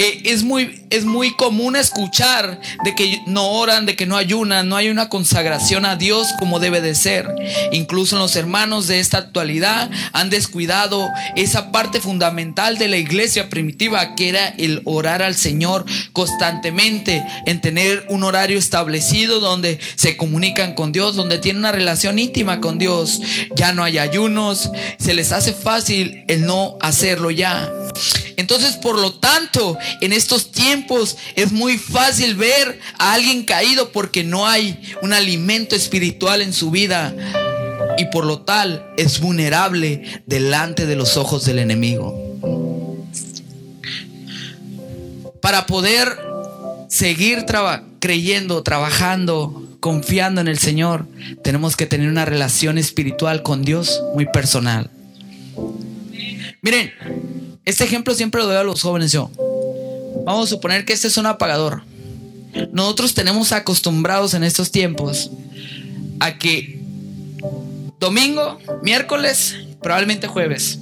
eh, 0.00 0.22
es, 0.26 0.44
muy, 0.44 0.84
es 0.90 1.04
muy 1.04 1.32
común 1.32 1.74
escuchar 1.74 2.60
de 2.84 2.94
que 2.94 3.20
no 3.26 3.48
oran, 3.48 3.84
de 3.84 3.96
que 3.96 4.06
no 4.06 4.16
ayunan, 4.16 4.68
no 4.68 4.76
hay 4.76 4.90
una 4.90 5.08
consagración 5.08 5.84
a 5.84 5.96
Dios 5.96 6.28
como 6.38 6.60
debe 6.60 6.80
de 6.80 6.94
ser. 6.94 7.26
Incluso 7.72 8.16
los 8.16 8.36
hermanos 8.36 8.86
de 8.86 9.00
esta 9.00 9.18
actualidad 9.18 9.90
han 10.12 10.30
descuidado 10.30 11.04
esa 11.34 11.72
parte 11.72 12.00
fundamental 12.00 12.78
de 12.78 12.86
la 12.86 12.96
iglesia 12.96 13.50
primitiva, 13.50 14.14
que 14.14 14.28
era 14.28 14.46
el 14.46 14.82
orar 14.84 15.20
al 15.20 15.34
Señor 15.34 15.84
constantemente, 16.12 17.26
en 17.46 17.60
tener 17.60 18.06
un 18.08 18.22
horario 18.22 18.56
establecido 18.56 19.40
donde 19.40 19.80
se 19.96 20.16
comunican 20.16 20.74
con 20.74 20.92
Dios, 20.92 21.16
donde 21.16 21.38
tienen 21.38 21.58
una 21.58 21.72
relación 21.72 22.20
íntima 22.20 22.60
con 22.60 22.78
Dios, 22.78 23.20
ya 23.56 23.72
no 23.72 23.82
hay 23.82 23.98
ayunos, 23.98 24.70
se 25.00 25.14
les 25.14 25.32
hace 25.32 25.52
fácil 25.52 26.24
el 26.28 26.46
no 26.46 26.78
hacerlo 26.80 27.32
ya. 27.32 27.68
Entonces, 28.36 28.76
por 28.76 28.96
lo 29.00 29.14
tanto, 29.14 29.76
en 30.00 30.12
estos 30.12 30.52
tiempos 30.52 31.16
es 31.36 31.52
muy 31.52 31.78
fácil 31.78 32.34
ver 32.34 32.80
a 32.98 33.14
alguien 33.14 33.44
caído 33.44 33.92
porque 33.92 34.24
no 34.24 34.46
hay 34.46 34.80
un 35.02 35.12
alimento 35.12 35.76
espiritual 35.76 36.42
en 36.42 36.52
su 36.52 36.70
vida 36.70 37.14
y 37.98 38.06
por 38.06 38.24
lo 38.24 38.42
tal 38.42 38.86
es 38.96 39.20
vulnerable 39.20 40.22
delante 40.26 40.86
de 40.86 40.96
los 40.96 41.16
ojos 41.16 41.44
del 41.44 41.58
enemigo. 41.58 42.28
Para 45.40 45.66
poder 45.66 46.16
seguir 46.88 47.44
creyendo, 48.00 48.62
trabajando, 48.62 49.76
confiando 49.80 50.40
en 50.40 50.48
el 50.48 50.58
Señor, 50.58 51.06
tenemos 51.42 51.76
que 51.76 51.86
tener 51.86 52.08
una 52.08 52.24
relación 52.24 52.78
espiritual 52.78 53.42
con 53.42 53.62
Dios 53.62 54.00
muy 54.14 54.26
personal. 54.26 54.90
Miren, 56.62 56.92
Este 57.64 57.84
ejemplo 57.84 58.14
siempre 58.14 58.40
lo 58.40 58.46
doy 58.46 58.56
a 58.56 58.62
los 58.62 58.80
jóvenes 58.80 59.12
yo. 59.12 59.30
Vamos 60.28 60.48
a 60.48 60.56
suponer 60.56 60.84
que 60.84 60.92
este 60.92 61.08
es 61.08 61.16
un 61.16 61.24
apagador. 61.24 61.84
Nosotros 62.70 63.14
tenemos 63.14 63.52
acostumbrados 63.52 64.34
en 64.34 64.44
estos 64.44 64.70
tiempos 64.70 65.30
a 66.20 66.36
que 66.36 66.82
domingo, 67.98 68.58
miércoles, 68.82 69.56
probablemente 69.80 70.26
jueves, 70.26 70.80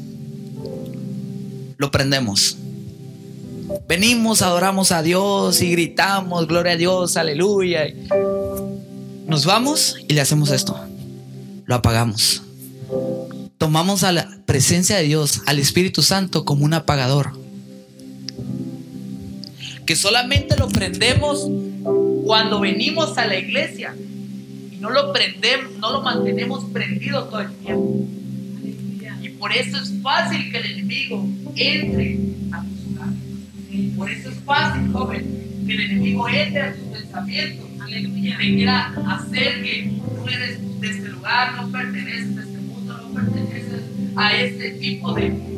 lo 1.76 1.92
prendemos. 1.92 2.56
Venimos, 3.86 4.42
adoramos 4.42 4.90
a 4.90 5.02
Dios 5.02 5.62
y 5.62 5.70
gritamos, 5.70 6.48
gloria 6.48 6.72
a 6.72 6.76
Dios, 6.76 7.16
aleluya. 7.16 7.86
Nos 9.28 9.46
vamos 9.46 9.96
y 10.08 10.14
le 10.14 10.22
hacemos 10.22 10.50
esto. 10.50 10.76
Lo 11.66 11.76
apagamos. 11.76 12.42
Tomamos 13.58 14.02
a 14.02 14.10
la 14.10 14.28
presencia 14.44 14.96
de 14.96 15.04
Dios, 15.04 15.42
al 15.46 15.60
Espíritu 15.60 16.02
Santo, 16.02 16.44
como 16.44 16.64
un 16.64 16.74
apagador. 16.74 17.45
Que 19.87 19.95
solamente 19.95 20.57
lo 20.57 20.69
prendemos 20.69 21.49
cuando 22.25 22.59
venimos 22.59 23.16
a 23.19 23.26
la 23.26 23.38
iglesia 23.38 23.95
y 24.73 24.76
no 24.78 24.90
lo 24.90 25.12
prendemos, 25.12 25.73
no 25.78 25.93
lo 25.93 26.02
mantenemos 26.02 26.64
prendido 26.73 27.25
todo 27.25 27.40
el 27.40 27.52
tiempo. 27.52 28.05
Y 29.23 29.28
por 29.31 29.52
eso 29.52 29.76
es 29.81 29.95
fácil 30.02 30.50
que 30.50 30.59
el 30.59 30.66
enemigo 30.73 31.25
entre 31.55 32.19
a 32.52 32.64
tus 32.64 32.97
hogares. 32.97 33.95
Por 33.97 34.11
eso 34.11 34.31
es 34.31 34.37
fácil, 34.45 34.93
joven, 34.93 35.64
que 35.66 35.75
el 35.75 35.81
enemigo 35.81 36.28
entre 36.28 36.62
a 36.62 36.75
tus 36.75 36.85
pensamientos. 36.87 37.66
Aleluya. 37.81 38.38
Te 38.38 38.45
quiera 38.45 38.87
hacer 39.09 39.62
que 39.62 39.93
tú 40.16 40.28
eres 40.28 40.81
de 40.81 40.90
este 40.90 41.09
lugar, 41.11 41.55
no 41.62 41.71
perteneces 41.71 42.37
a 42.37 42.43
este 42.43 42.59
mundo, 42.59 42.99
no 43.00 43.14
perteneces 43.14 43.83
a 44.16 44.37
este 44.37 44.71
tipo 44.73 45.14
de 45.14 45.55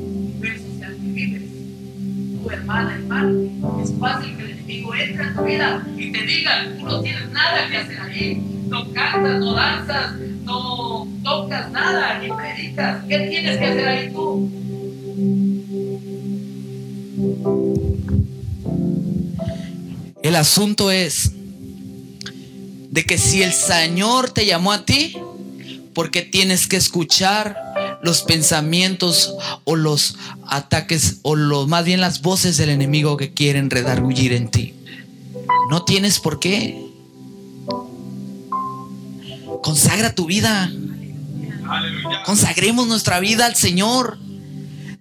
Tu 2.42 2.50
hermana, 2.50 2.94
hermano, 2.94 3.82
es 3.82 3.92
fácil 3.98 4.36
que 4.36 4.42
el 4.44 4.50
enemigo 4.50 4.94
entre 4.94 5.24
a 5.24 5.34
tu 5.34 5.42
vida 5.42 5.86
y 5.96 6.12
te 6.12 6.22
diga, 6.22 6.68
tú 6.78 6.84
no 6.84 7.00
tienes 7.00 7.30
nada 7.30 7.68
que 7.68 7.76
hacer 7.76 8.00
ahí, 8.00 8.42
no 8.68 8.92
cantas, 8.92 9.40
no 9.40 9.54
danzas, 9.54 10.12
no 10.44 11.08
tocas 11.24 11.70
nada, 11.70 12.18
ni 12.20 12.28
predicas. 12.28 13.04
¿Qué 13.08 13.18
tienes 13.18 13.58
que 13.58 13.64
hacer 13.64 13.88
ahí 13.88 14.12
tú? 14.12 14.50
El 20.22 20.36
asunto 20.36 20.90
es 20.90 21.32
de 22.90 23.04
que 23.04 23.18
si 23.18 23.42
el 23.42 23.52
Señor 23.52 24.30
te 24.30 24.46
llamó 24.46 24.72
a 24.72 24.84
ti, 24.84 25.16
porque 25.94 26.22
tienes 26.22 26.66
que 26.66 26.76
escuchar 26.76 27.67
los 28.02 28.22
pensamientos 28.22 29.34
o 29.64 29.76
los 29.76 30.16
ataques 30.46 31.18
o 31.22 31.36
los 31.36 31.66
más 31.68 31.84
bien 31.84 32.00
las 32.00 32.22
voces 32.22 32.56
del 32.56 32.70
enemigo 32.70 33.16
que 33.16 33.32
quieren 33.32 33.70
redargullir 33.70 34.32
en 34.32 34.50
ti. 34.50 34.74
No 35.70 35.84
tienes 35.84 36.18
por 36.20 36.38
qué. 36.40 36.84
Consagra 39.62 40.14
tu 40.14 40.26
vida. 40.26 40.70
Consagremos 42.24 42.86
nuestra 42.86 43.20
vida 43.20 43.46
al 43.46 43.56
Señor. 43.56 44.18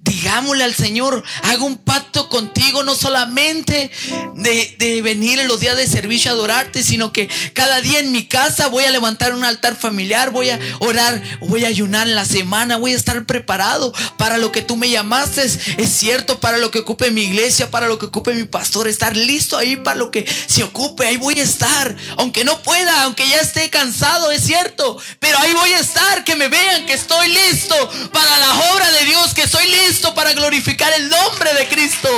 Digámosle 0.08 0.64
al 0.64 0.74
Señor, 0.74 1.22
hago 1.44 1.66
un 1.66 1.78
pacto 1.78 2.30
contigo, 2.30 2.82
no 2.84 2.96
solamente 2.96 3.92
de, 4.36 5.02
venir 5.02 5.40
en 5.40 5.50
los 5.50 5.60
días 5.60 5.76
de 5.76 5.86
servicio 5.86 6.32
a 6.32 6.34
adorarte, 6.34 6.82
sino 6.82 7.12
que 7.12 7.30
cada 7.54 7.82
día 7.82 8.00
en 8.00 8.14
mi 8.14 8.26
casa 8.26 8.68
voy 8.68 8.86
a 8.86 8.92
levantar 8.92 9.36
un 9.36 9.44
altar 9.44 9.76
familiar, 9.76 10.30
voy 10.32 10.50
a 10.50 10.60
orar, 10.80 11.22
voy 11.42 11.66
a 11.66 11.68
ayunar 11.68 12.08
en 12.08 12.16
la 12.16 12.24
semana, 12.24 12.78
voy 12.78 12.94
a 12.94 12.96
estar 12.96 13.26
preparado 13.26 13.94
para 14.18 14.38
lo 14.38 14.52
que 14.52 14.62
tú 14.62 14.78
me 14.78 14.90
llamaste, 14.90 15.44
es 15.44 15.92
cierto, 15.92 16.40
para 16.40 16.58
lo 16.58 16.72
que 16.72 16.80
ocupe 16.80 17.12
mi 17.12 17.24
iglesia, 17.24 17.70
para 17.70 17.88
lo 17.88 18.00
que 18.00 18.06
ocupe 18.06 18.34
mi 18.34 18.46
pastor, 18.46 18.88
estar 18.88 19.16
listo 19.16 19.58
ahí 19.58 19.76
para 19.76 19.98
lo 19.98 20.10
que 20.10 20.26
se 20.48 20.64
ocupe, 20.64 21.06
ahí 21.06 21.18
voy 21.18 21.40
a 21.40 21.44
estar, 21.44 21.96
aunque 22.16 22.46
no 22.46 22.62
pueda, 22.64 23.04
aunque 23.04 23.28
ya 23.28 23.38
esté 23.38 23.70
cansado, 23.70 24.32
es 24.32 24.44
cierto, 24.44 24.98
pero 25.20 25.38
ahí 25.40 25.54
voy 25.54 25.74
a 25.74 25.80
estar, 25.80 26.24
que 26.24 26.38
me 26.38 26.48
vean 26.48 26.86
que 26.86 26.93
estoy 26.93 27.28
listo 27.28 27.76
para 28.13 28.38
la 28.39 28.54
obra 28.74 28.89
de 28.91 29.06
Dios, 29.06 29.34
que 29.34 29.48
soy 29.48 29.67
listo 29.67 29.97
para 30.14 30.34
glorificar 30.34 30.92
el 30.94 31.10
nombre 31.10 31.54
de 31.54 31.68
Cristo. 31.68 32.10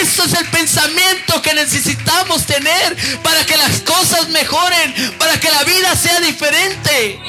Eso 0.00 0.24
es 0.24 0.34
el 0.34 0.46
pensamiento 0.48 1.40
que 1.42 1.54
necesitamos 1.54 2.46
tener 2.46 2.96
para 3.22 3.44
que 3.44 3.56
las 3.56 3.80
cosas 3.80 4.28
mejoren, 4.28 5.16
para 5.18 5.38
que 5.40 5.50
la 5.50 5.62
vida 5.64 5.96
sea 5.96 6.20
diferente. 6.20 7.20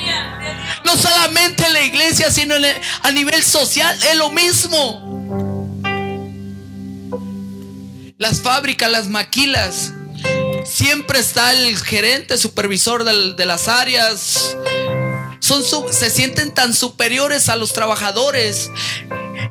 No 0.83 0.97
solamente 0.97 1.65
en 1.65 1.73
la 1.73 1.81
iglesia, 1.81 2.31
sino 2.31 2.55
a 3.01 3.11
nivel 3.11 3.43
social 3.43 3.97
es 4.11 4.15
lo 4.15 4.29
mismo. 4.31 5.13
Las 8.17 8.41
fábricas, 8.41 8.91
las 8.91 9.07
maquilas, 9.07 9.93
siempre 10.65 11.19
está 11.19 11.51
el 11.53 11.77
gerente, 11.77 12.37
supervisor 12.37 13.03
de 13.03 13.45
las 13.45 13.67
áreas. 13.67 14.55
Son, 15.43 15.61
se 15.91 16.09
sienten 16.09 16.53
tan 16.53 16.73
superiores 16.73 17.49
a 17.49 17.57
los 17.57 17.73
trabajadores 17.73 18.71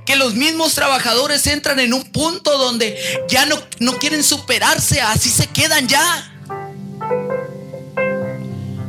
que 0.06 0.16
los 0.16 0.34
mismos 0.34 0.74
trabajadores 0.74 1.46
entran 1.46 1.78
en 1.80 1.92
un 1.92 2.02
punto 2.04 2.56
donde 2.56 2.96
ya 3.28 3.44
no, 3.44 3.62
no 3.78 3.98
quieren 3.98 4.24
superarse, 4.24 5.02
así 5.02 5.28
se 5.28 5.48
quedan 5.48 5.88
ya. 5.88 6.32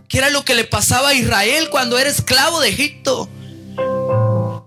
Que 0.08 0.18
era 0.18 0.30
lo 0.30 0.46
que 0.46 0.56
le 0.56 0.64
pasaba 0.64 1.10
a 1.10 1.14
Israel 1.14 1.70
cuando 1.70 2.00
era 2.00 2.10
esclavo 2.10 2.62
de 2.62 2.70
Egipto. 2.70 3.28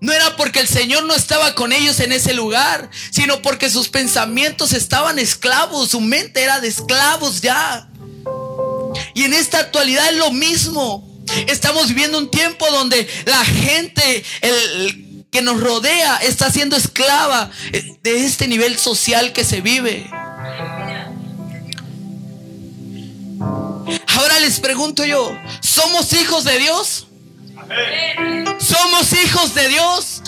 No 0.03 0.13
era 0.13 0.37
porque 0.37 0.61
el 0.61 0.69
Señor 0.69 1.05
no 1.05 1.15
estaba 1.15 1.55
con 1.55 1.73
ellos 1.73 2.01
en 2.01 2.13
ese 2.13 2.35
lugar, 2.35 2.91
sino 3.13 3.41
porque 3.41 3.71
sus 3.71 3.89
pensamientos 3.89 4.75
estaban 4.75 5.19
esclavos, 5.19 5.89
su 5.89 6.03
mente 6.03 6.43
era 6.43 6.61
de 6.61 6.69
esclavos 6.69 7.41
ya. 7.41 7.89
Y 9.15 9.25
en 9.25 9.33
esta 9.33 9.59
actualidad 9.59 10.11
es 10.11 10.19
lo 10.19 10.33
mismo. 10.33 11.16
Estamos 11.47 11.89
viviendo 11.89 12.19
un 12.19 12.31
tiempo 12.31 12.67
donde 12.71 13.09
la 13.25 13.45
gente, 13.45 14.25
el, 14.41 15.27
que 15.31 15.43
nos 15.43 15.61
rodea 15.61 16.17
está 16.19 16.51
siendo 16.51 16.77
esclava 16.77 17.51
de 18.03 18.25
este 18.25 18.49
nivel 18.49 18.79
social 18.79 19.33
que 19.33 19.45
se 19.45 19.61
vive. 19.61 20.09
Ahora 24.09 24.41
les 24.41 24.61
pregunto 24.61 25.05
yo, 25.05 25.37
¿somos 25.61 26.13
hijos 26.15 26.45
de 26.45 26.59
Dios? 26.59 27.07
¿Somos 28.59 29.13
hijos 29.13 29.55
de 29.55 29.69
Dios? 29.69 30.23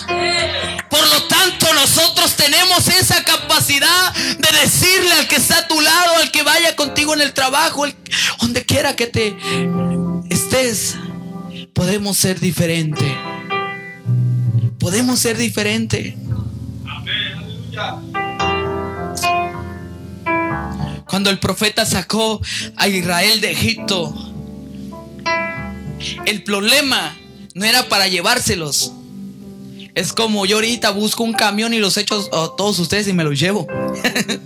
Por 0.89 1.07
lo 1.07 1.23
tanto, 1.23 1.73
nosotros 1.73 2.35
tenemos 2.35 2.87
esa 2.87 3.23
capacidad 3.23 4.13
de 4.13 4.59
decirle 4.59 5.13
al 5.13 5.27
que 5.27 5.37
está 5.37 5.59
a 5.59 5.67
tu 5.67 5.79
lado, 5.79 6.17
al 6.17 6.31
que 6.31 6.43
vaya 6.43 6.75
contigo 6.75 7.13
en 7.13 7.21
el 7.21 7.33
trabajo, 7.33 7.85
donde 8.39 8.65
quiera 8.65 8.95
que 8.95 9.07
te 9.07 9.35
podemos 11.73 12.17
ser 12.17 12.39
diferentes 12.39 13.11
podemos 14.79 15.19
ser 15.19 15.37
diferentes. 15.37 16.15
Cuando 21.05 21.29
el 21.29 21.39
profeta 21.39 21.85
sacó 21.85 22.41
a 22.75 22.87
Israel 22.87 23.41
de 23.41 23.51
Egipto, 23.51 24.13
el 26.25 26.43
problema 26.43 27.15
no 27.53 27.65
era 27.65 27.87
para 27.89 28.07
llevárselos. 28.07 28.93
Es 29.95 30.13
como 30.13 30.45
yo 30.45 30.57
ahorita 30.57 30.91
busco 30.91 31.23
un 31.23 31.33
camión 31.33 31.73
y 31.73 31.79
los 31.79 31.97
echo 31.97 32.15
a 32.31 32.55
todos 32.55 32.79
ustedes 32.79 33.07
y 33.07 33.13
me 33.13 33.23
los 33.23 33.39
llevo. 33.39 33.67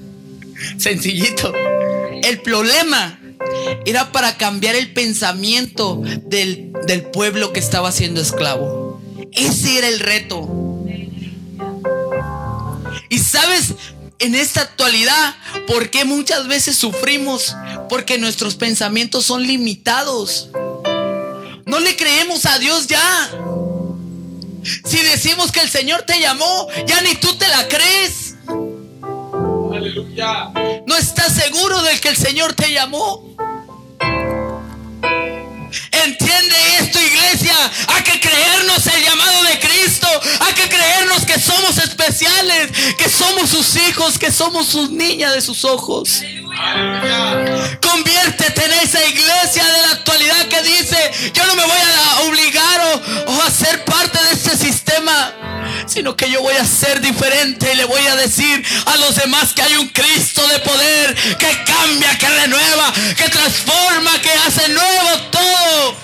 Sencillito. 0.78 1.54
El 2.24 2.42
problema 2.42 3.20
era 3.86 4.12
para 4.12 4.38
cambiar 4.38 4.76
el 4.76 4.94
pensamiento 4.94 6.02
del, 6.24 6.74
del 6.86 7.04
pueblo 7.04 7.54
que 7.54 7.60
estaba 7.60 7.92
siendo 7.92 8.22
esclavo. 8.22 9.02
Ese 9.32 9.78
era 9.78 9.88
el 9.88 10.00
reto. 10.00 10.48
Y 13.10 13.20
sabes, 13.20 13.74
en 14.20 14.36
esta 14.36 14.62
actualidad, 14.62 15.36
¿por 15.68 15.90
qué 15.90 16.06
muchas 16.06 16.48
veces 16.48 16.78
sufrimos? 16.78 17.56
Porque 17.90 18.18
nuestros 18.18 18.56
pensamientos 18.56 19.26
son 19.26 19.44
limitados. 19.46 20.50
No 21.66 21.80
le 21.80 21.96
creemos 21.96 22.46
a 22.46 22.58
Dios 22.60 22.88
ya. 22.88 23.32
Si 24.86 24.98
decimos 24.98 25.52
que 25.52 25.60
el 25.60 25.70
Señor 25.70 26.04
te 26.04 26.20
llamó, 26.20 26.68
ya 26.88 27.02
ni 27.02 27.16
tú 27.16 27.36
te 27.36 27.48
la 27.50 27.68
crees. 27.68 28.23
Aleluya. 29.84 30.50
No 30.88 30.96
estás 30.96 31.34
seguro 31.34 31.82
del 31.82 32.00
que 32.00 32.08
el 32.08 32.16
Señor 32.16 32.54
te 32.54 32.72
llamó. 32.72 33.22
Entiende 35.92 36.56
esto, 36.80 37.02
iglesia. 37.02 37.54
Hay 37.90 38.04
que 38.04 38.18
creernos 38.22 38.88
el 38.88 39.04
llamado 39.04 39.44
de 39.44 39.60
Cristo. 39.60 40.08
Hay 40.40 40.54
que 40.54 40.70
creernos 40.70 41.26
que 41.26 41.38
somos 41.38 41.78
especiales, 41.80 42.72
que 42.98 43.10
somos 43.10 43.50
sus 43.50 43.76
hijos, 43.76 44.18
que 44.18 44.32
somos 44.32 44.68
sus 44.68 44.90
niñas 44.90 45.34
de 45.34 45.42
sus 45.42 45.66
ojos. 45.66 46.22
Conviértete 47.82 48.64
en 48.64 48.74
esa 48.74 49.06
iglesia 49.06 49.33
sino 56.04 56.18
que 56.18 56.30
yo 56.30 56.42
voy 56.42 56.56
a 56.56 56.66
ser 56.66 57.00
diferente 57.00 57.72
y 57.72 57.78
le 57.78 57.86
voy 57.86 58.06
a 58.08 58.18
decir 58.18 58.62
a 58.88 58.98
los 58.98 59.16
demás 59.16 59.54
que 59.54 59.62
hay 59.62 59.78
un 59.78 59.88
Cristo 59.88 60.46
de 60.50 60.60
poder 60.60 61.16
que 61.16 61.48
cambia, 61.66 62.18
que 62.18 62.28
renueva, 62.28 62.92
que 63.16 63.30
transforma, 63.30 64.12
que 64.22 64.30
hace 64.46 64.68
nuevo 64.68 65.10
todo. 65.32 65.96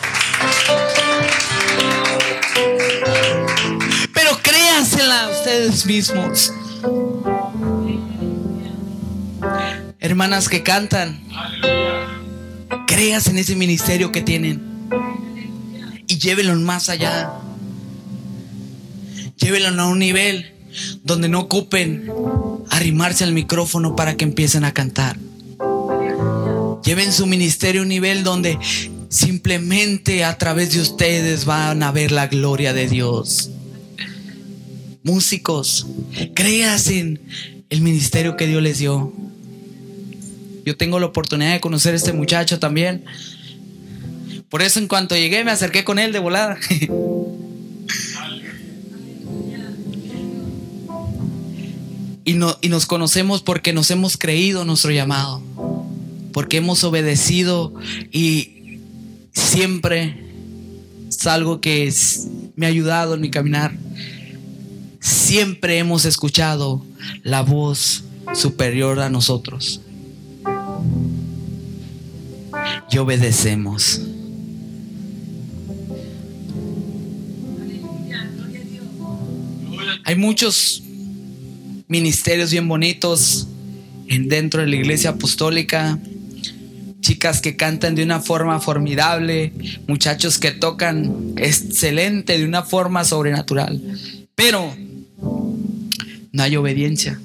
Pero 4.13 4.39
créansela 4.41 5.27
ustedes 5.31 5.85
mismos. 5.85 6.53
Hermanas 9.99 10.47
que 10.47 10.63
cantan, 10.63 11.21
creas 12.87 13.27
en 13.27 13.37
ese 13.37 13.57
ministerio 13.57 14.13
que 14.13 14.21
tienen 14.21 14.65
y 16.07 16.17
llévenlo 16.17 16.55
más 16.55 16.87
allá. 16.87 17.48
Llévenlo 19.39 19.81
a 19.81 19.87
un 19.87 19.99
nivel 19.99 20.53
donde 21.03 21.29
no 21.29 21.39
ocupen 21.41 22.11
arrimarse 22.69 23.23
al 23.23 23.33
micrófono 23.33 23.95
para 23.95 24.15
que 24.15 24.25
empiecen 24.25 24.63
a 24.63 24.73
cantar. 24.73 25.17
Lleven 26.83 27.11
su 27.11 27.25
ministerio 27.25 27.81
a 27.81 27.83
un 27.83 27.89
nivel 27.89 28.23
donde 28.23 28.57
simplemente 29.09 30.23
a 30.23 30.37
través 30.37 30.73
de 30.73 30.81
ustedes 30.81 31.45
van 31.45 31.83
a 31.83 31.91
ver 31.91 32.11
la 32.11 32.27
gloria 32.27 32.73
de 32.73 32.87
Dios. 32.87 33.49
Músicos, 35.03 35.87
creas 36.33 36.87
en 36.87 37.19
el 37.69 37.81
ministerio 37.81 38.37
que 38.37 38.47
Dios 38.47 38.61
les 38.61 38.79
dio. 38.79 39.13
Yo 40.65 40.77
tengo 40.77 40.99
la 40.99 41.07
oportunidad 41.07 41.53
de 41.53 41.61
conocer 41.61 41.93
a 41.93 41.97
este 41.97 42.13
muchacho 42.13 42.59
también. 42.59 43.05
Por 44.49 44.61
eso 44.61 44.79
en 44.79 44.87
cuanto 44.87 45.15
llegué 45.15 45.43
me 45.43 45.51
acerqué 45.51 45.83
con 45.83 45.99
él 45.99 46.11
de 46.11 46.19
volada. 46.19 46.57
y, 52.29 52.35
no, 52.35 52.55
y 52.61 52.69
nos 52.69 52.85
conocemos 52.85 53.41
porque 53.41 53.73
nos 53.73 53.89
hemos 53.89 54.15
creído 54.15 54.63
nuestro 54.63 54.91
llamado. 54.91 55.41
Porque 56.31 56.57
hemos 56.57 56.83
obedecido 56.83 57.73
y 58.11 58.77
siempre 59.33 60.15
es 61.09 61.25
algo 61.25 61.59
que 61.59 61.91
me 62.55 62.67
ha 62.67 62.69
ayudado 62.69 63.15
en 63.15 63.21
mi 63.21 63.31
caminar. 63.31 63.75
Siempre 64.99 65.79
hemos 65.79 66.05
escuchado 66.05 66.85
la 67.23 67.41
voz 67.41 68.03
superior 68.35 68.99
a 68.99 69.09
nosotros 69.09 69.81
y 72.91 72.97
obedecemos. 72.99 74.01
Hay 80.05 80.15
muchos 80.15 80.83
ministerios 81.89 82.51
bien 82.51 82.67
bonitos 82.67 83.47
en, 84.07 84.29
dentro 84.29 84.61
de 84.61 84.67
la 84.67 84.75
iglesia 84.77 85.09
apostólica, 85.09 85.99
chicas 87.01 87.41
que 87.41 87.57
cantan 87.57 87.95
de 87.95 88.03
una 88.03 88.21
forma 88.21 88.59
formidable, 88.61 89.51
muchachos 89.87 90.37
que 90.37 90.51
tocan 90.51 91.33
excelente 91.35 92.37
de 92.37 92.45
una 92.45 92.63
forma 92.63 93.03
sobrenatural, 93.03 93.81
pero 94.35 94.73
no 96.31 96.43
hay 96.43 96.55
obediencia. 96.55 97.19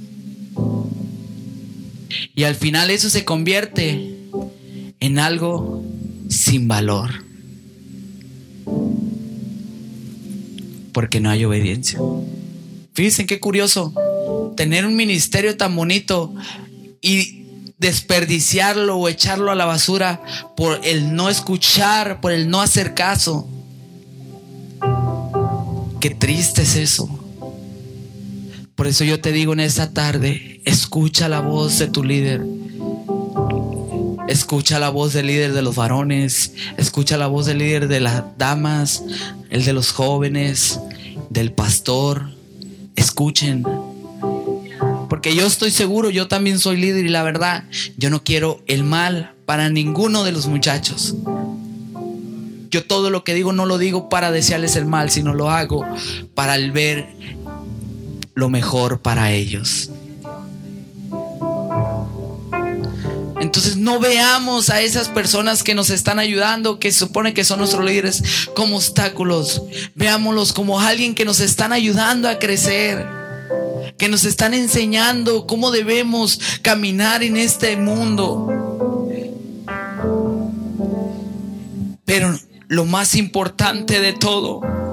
Y 2.35 2.45
al 2.45 2.55
final 2.55 2.91
eso 2.91 3.11
se 3.11 3.25
convierte 3.25 4.17
en 4.99 5.19
algo 5.19 5.85
sin 6.29 6.69
valor. 6.69 7.11
Porque 10.93 11.21
no 11.21 11.29
hay 11.29 11.45
obediencia. 11.45 11.99
Fíjense 12.95 13.27
qué 13.27 13.41
curioso. 13.41 13.93
Tener 14.57 14.87
un 14.87 14.97
ministerio 14.97 15.57
tan 15.57 15.75
bonito 15.75 16.35
y 17.01 17.45
desperdiciarlo 17.79 18.97
o 18.97 19.09
echarlo 19.09 19.51
a 19.51 19.55
la 19.55 19.65
basura 19.65 20.23
por 20.57 20.81
el 20.85 21.15
no 21.15 21.29
escuchar, 21.29 22.21
por 22.21 22.33
el 22.33 22.49
no 22.49 22.61
hacer 22.61 22.95
caso. 22.95 23.49
Qué 26.01 26.11
triste 26.11 26.63
es 26.63 26.77
eso. 26.77 27.09
Por 28.75 28.87
eso 28.87 29.05
yo 29.05 29.21
te 29.21 29.33
digo 29.33 29.53
en 29.53 29.61
esta 29.61 29.93
tarde, 29.93 30.61
escucha 30.65 31.29
la 31.29 31.41
voz 31.41 31.79
de 31.79 31.87
tu 31.87 32.03
líder 32.03 32.43
Escucha 34.27 34.79
la 34.79 34.89
voz 34.89 35.13
del 35.13 35.27
líder 35.27 35.53
de 35.53 35.61
los 35.61 35.77
varones, 35.77 36.55
escucha 36.79 37.19
la 37.19 37.27
voz 37.27 37.45
del 37.45 37.59
líder 37.59 37.89
de 37.89 38.01
las 38.01 38.25
damas, 38.39 39.05
el 39.51 39.65
de 39.65 39.75
los 39.75 39.93
jóvenes, 39.93 40.81
del 41.29 41.53
pastor. 41.53 42.31
Escuchen. 42.97 43.65
Porque 45.15 45.37
yo 45.37 45.47
estoy 45.47 45.71
seguro, 45.71 46.11
yo 46.11 46.27
también 46.27 46.59
soy 46.59 46.77
líder 46.77 47.07
y 47.07 47.09
la 47.09 47.23
verdad, 47.23 47.63
yo 47.97 48.11
no 48.11 48.25
quiero 48.25 48.61
el 48.67 48.83
mal 48.83 49.33
para 49.47 49.71
ninguno 49.71 50.25
de 50.25 50.33
los 50.33 50.49
muchachos. 50.49 51.15
Yo 52.69 52.85
todo 52.85 53.11
lo 53.11 53.23
que 53.23 53.33
digo 53.33 53.53
no 53.53 53.65
lo 53.65 53.79
digo 53.79 54.09
para 54.09 54.33
desearles 54.33 54.75
el 54.75 54.87
mal, 54.87 55.13
sino 55.13 55.33
lo 55.33 55.51
hago 55.51 55.87
para 56.35 56.57
ver 56.57 57.07
lo 58.35 58.49
mejor 58.49 59.03
para 59.03 59.31
ellos. 59.31 59.89
Entonces 63.41 63.77
no 63.77 64.01
veamos 64.01 64.69
a 64.69 64.81
esas 64.81 65.09
personas 65.09 65.63
que 65.63 65.77
nos 65.77 65.91
están 65.91 66.19
ayudando, 66.19 66.81
que 66.81 66.91
se 66.91 66.99
supone 66.99 67.35
que 67.35 67.45
son 67.45 67.61
nuestros 67.61 67.85
líderes, 67.85 68.49
como 68.57 68.79
obstáculos. 68.79 69.63
Veámoslos 69.95 70.53
como 70.53 70.81
alguien 70.81 71.15
que 71.15 71.25
nos 71.25 71.39
están 71.39 71.73
ayudando 71.73 72.29
a 72.29 72.41
crecer, 72.41 73.24
que 73.99 74.09
nos 74.09 74.25
están 74.25 74.55
enseñando 74.55 75.47
cómo 75.47 75.71
debemos 75.71 76.41
caminar 76.63 77.23
en 77.23 77.37
este 77.37 77.77
mundo. 77.77 79.09
Pero 82.05 82.39
lo 82.69 82.85
más 82.85 83.15
importante 83.15 84.01
de 84.01 84.13
todo 84.13 84.84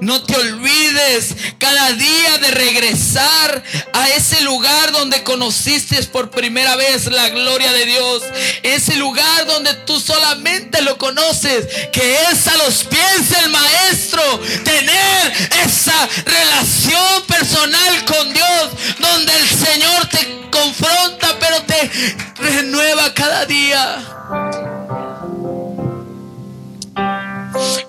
no 0.00 0.22
te 0.22 0.36
olvides 0.36 1.34
cada 1.58 1.92
día 1.92 2.38
de 2.38 2.50
regresar 2.50 3.62
a 3.92 4.08
ese 4.10 4.40
lugar 4.42 4.92
donde 4.92 5.22
conociste 5.22 6.00
por 6.06 6.30
primera 6.30 6.76
vez 6.76 7.06
la 7.06 7.28
gloria 7.28 7.72
de 7.72 7.86
Dios. 7.86 8.22
Ese 8.62 8.96
lugar 8.96 9.46
donde 9.46 9.74
tú 9.86 10.00
solamente 10.00 10.82
lo 10.82 10.96
conoces, 10.98 11.66
que 11.92 12.16
es 12.30 12.46
a 12.46 12.56
los 12.58 12.84
pies 12.84 13.30
del 13.30 13.50
maestro. 13.50 14.22
Tener 14.64 15.32
esa 15.64 16.08
relación 16.24 17.22
personal 17.26 18.04
con 18.04 18.32
Dios, 18.32 18.70
donde 18.98 19.32
el 19.36 19.48
Señor 19.48 20.06
te 20.08 20.40
confronta, 20.50 21.36
pero 21.38 21.62
te 21.62 21.90
renueva 22.36 23.12
cada 23.14 23.46
día. 23.46 24.02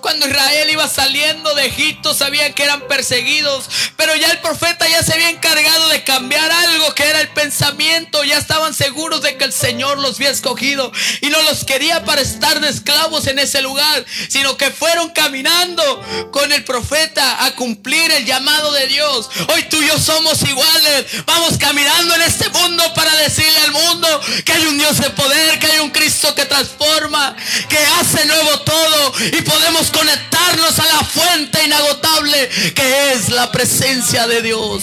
Cuando 0.00 0.26
Israel 0.26 0.70
iba 0.70 0.88
saliendo 0.88 1.54
de 1.54 1.66
Egipto 1.66 2.14
sabía 2.14 2.52
que 2.52 2.64
eran 2.64 2.86
perseguidos, 2.88 3.68
pero 3.96 4.14
ya 4.16 4.28
el 4.28 4.38
profeta 4.38 4.88
ya 4.88 5.02
se 5.02 5.14
había 5.14 5.30
encargado 5.30 5.88
de 5.88 6.02
cambiar 6.02 6.50
algo 6.50 6.94
que 6.94 7.04
era 7.04 7.20
el 7.20 7.28
pensamiento, 7.28 8.24
ya 8.24 8.38
estaban 8.38 8.74
seguros 8.74 9.22
de 9.22 9.36
que 9.36 9.44
el 9.44 9.52
Señor 9.52 9.98
los 9.98 10.16
había 10.16 10.30
escogido 10.30 10.90
y 11.20 11.28
no 11.28 11.40
los 11.42 11.64
quería 11.64 12.04
para 12.04 12.20
estar 12.20 12.60
de 12.60 12.68
esclavos 12.68 13.26
en 13.26 13.38
ese 13.38 13.62
lugar, 13.62 14.04
sino 14.28 14.56
que 14.56 14.70
fueron 14.70 15.10
caminando 15.10 16.30
con 16.32 16.52
el 16.52 16.64
profeta 16.64 17.44
a 17.44 17.54
cumplir 17.54 18.10
el 18.10 18.24
llamado 18.24 18.72
de 18.72 18.86
Dios. 18.88 19.30
Hoy 19.54 19.62
tú 19.64 19.80
y 19.80 19.86
yo 19.86 19.98
somos 19.98 20.42
iguales, 20.42 21.06
vamos 21.24 21.56
caminando 21.58 22.14
en 22.16 22.22
este 22.22 22.48
mundo 22.48 22.82
para 22.94 23.14
decirle 23.18 23.58
al 23.60 23.72
mundo 23.72 24.20
que 24.44 24.52
hay 24.52 24.66
un 24.66 24.78
Dios 24.78 24.98
de 24.98 25.10
poder, 25.10 25.58
que 25.58 25.66
hay 25.66 25.78
un 25.78 25.90
Cristo 25.90 26.34
que 26.34 26.46
transforma, 26.46 27.36
que 27.68 27.78
hace 28.00 28.24
nuevo 28.24 28.60
todo 28.60 29.12
y 29.32 29.42
podemos 29.52 29.90
conectarnos 29.90 30.78
a 30.78 30.84
la 30.84 31.04
fuente 31.04 31.64
inagotable 31.64 32.48
que 32.74 33.12
es 33.12 33.28
la 33.30 33.52
presencia 33.52 34.26
de 34.26 34.40
Dios. 34.40 34.82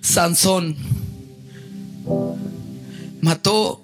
Sansón 0.00 0.76
mató 3.20 3.82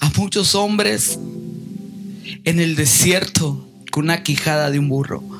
a 0.00 0.10
muchos 0.16 0.54
hombres 0.54 1.18
en 2.44 2.60
el 2.60 2.76
desierto 2.76 3.68
con 3.90 4.04
una 4.04 4.22
quijada 4.22 4.70
de 4.70 4.78
un 4.78 4.88
burro. 4.88 5.39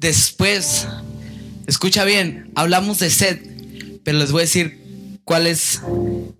Después, 0.00 0.88
escucha 1.66 2.04
bien, 2.04 2.50
hablamos 2.54 2.98
de 2.98 3.10
sed, 3.10 3.38
pero 4.02 4.18
les 4.18 4.32
voy 4.32 4.40
a 4.40 4.44
decir 4.44 5.20
cuál 5.24 5.46
es 5.46 5.82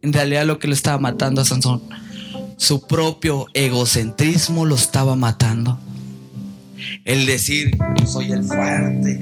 en 0.01 0.13
realidad 0.13 0.47
lo 0.47 0.59
que 0.59 0.67
lo 0.67 0.73
estaba 0.73 0.97
matando 0.99 1.43
a 1.43 1.45
Sansón. 1.45 1.83
Su 2.57 2.87
propio 2.87 3.47
egocentrismo 3.53 4.65
lo 4.65 4.75
estaba 4.75 5.15
matando. 5.15 5.79
El 7.05 7.27
decir, 7.27 7.77
yo 7.99 8.07
soy 8.07 8.33
el 8.33 8.45
fuerte, 8.45 9.21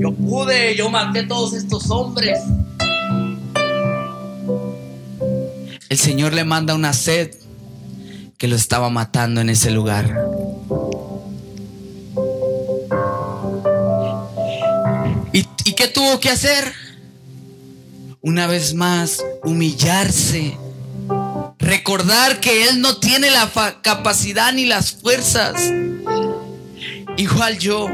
yo 0.00 0.12
pude, 0.12 0.74
yo 0.76 0.90
maté 0.90 1.20
a 1.20 1.28
todos 1.28 1.54
estos 1.54 1.90
hombres. 1.90 2.40
el 5.90 5.98
Señor 5.98 6.32
le 6.32 6.44
manda 6.44 6.74
una 6.74 6.92
sed 6.92 7.32
que 8.38 8.46
lo 8.46 8.54
estaba 8.54 8.90
matando 8.90 9.40
en 9.40 9.50
ese 9.50 9.72
lugar. 9.72 10.29
Qué 15.80 15.88
tuvo 15.88 16.20
que 16.20 16.28
hacer? 16.28 16.74
Una 18.20 18.46
vez 18.46 18.74
más, 18.74 19.24
humillarse. 19.42 20.54
Recordar 21.58 22.38
que 22.38 22.68
Él 22.68 22.82
no 22.82 22.98
tiene 22.98 23.30
la 23.30 23.50
capacidad 23.80 24.52
ni 24.52 24.66
las 24.66 24.92
fuerzas. 24.92 25.54
Igual 27.16 27.58
yo, 27.58 27.88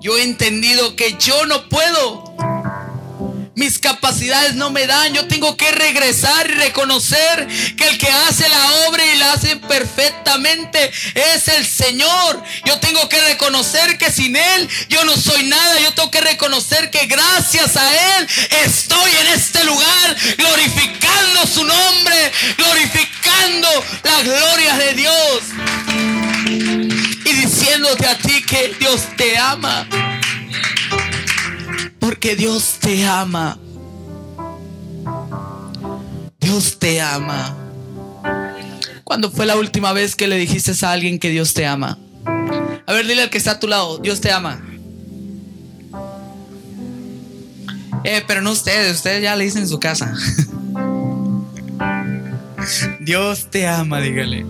yo 0.00 0.16
he 0.16 0.22
entendido 0.22 0.94
que 0.94 1.16
yo 1.18 1.44
no 1.46 1.68
puedo 1.68 2.31
mis 3.54 3.78
capacidades 3.78 4.54
no 4.54 4.70
me 4.70 4.86
dan. 4.86 5.12
Yo 5.12 5.26
tengo 5.26 5.56
que 5.56 5.70
regresar 5.72 6.50
y 6.50 6.54
reconocer 6.54 7.46
que 7.76 7.88
el 7.88 7.98
que 7.98 8.08
hace 8.08 8.48
la 8.48 8.72
obra 8.88 9.04
y 9.04 9.18
la 9.18 9.32
hace 9.32 9.56
perfectamente 9.56 10.90
es 11.14 11.48
el 11.48 11.66
Señor. 11.66 12.42
Yo 12.64 12.78
tengo 12.80 13.08
que 13.08 13.20
reconocer 13.20 13.98
que 13.98 14.10
sin 14.10 14.36
Él 14.36 14.68
yo 14.88 15.04
no 15.04 15.16
soy 15.16 15.44
nada. 15.44 15.80
Yo 15.80 15.92
tengo 15.94 16.10
que 16.10 16.20
reconocer 16.20 16.90
que 16.90 17.06
gracias 17.06 17.76
a 17.76 18.18
Él 18.18 18.28
estoy 18.64 19.10
en 19.10 19.28
este 19.28 19.64
lugar 19.64 20.16
glorificando 20.38 21.46
su 21.46 21.64
nombre, 21.64 22.32
glorificando 22.56 23.68
la 24.04 24.22
gloria 24.22 24.76
de 24.76 24.94
Dios. 24.94 25.42
Y 27.24 27.32
diciéndote 27.34 28.06
a 28.06 28.16
ti 28.18 28.42
que 28.42 28.74
Dios 28.78 29.02
te 29.16 29.38
ama. 29.38 29.86
Porque 32.02 32.34
Dios 32.34 32.78
te 32.80 33.06
ama. 33.06 33.56
Dios 36.40 36.80
te 36.80 37.00
ama. 37.00 37.56
¿Cuándo 39.04 39.30
fue 39.30 39.46
la 39.46 39.54
última 39.54 39.92
vez 39.92 40.16
que 40.16 40.26
le 40.26 40.36
dijiste 40.36 40.72
a 40.84 40.90
alguien 40.90 41.20
que 41.20 41.30
Dios 41.30 41.54
te 41.54 41.64
ama? 41.64 42.00
A 42.86 42.92
ver, 42.92 43.06
dile 43.06 43.22
al 43.22 43.30
que 43.30 43.38
está 43.38 43.52
a 43.52 43.60
tu 43.60 43.68
lado, 43.68 43.98
Dios 43.98 44.20
te 44.20 44.32
ama. 44.32 44.60
Eh, 48.02 48.24
pero 48.26 48.42
no 48.42 48.50
ustedes, 48.50 48.96
ustedes 48.96 49.22
ya 49.22 49.36
le 49.36 49.44
dicen 49.44 49.62
en 49.62 49.68
su 49.68 49.78
casa. 49.78 50.10
Dios 53.00 53.48
te 53.48 53.68
ama, 53.68 54.00
dígale. 54.00 54.44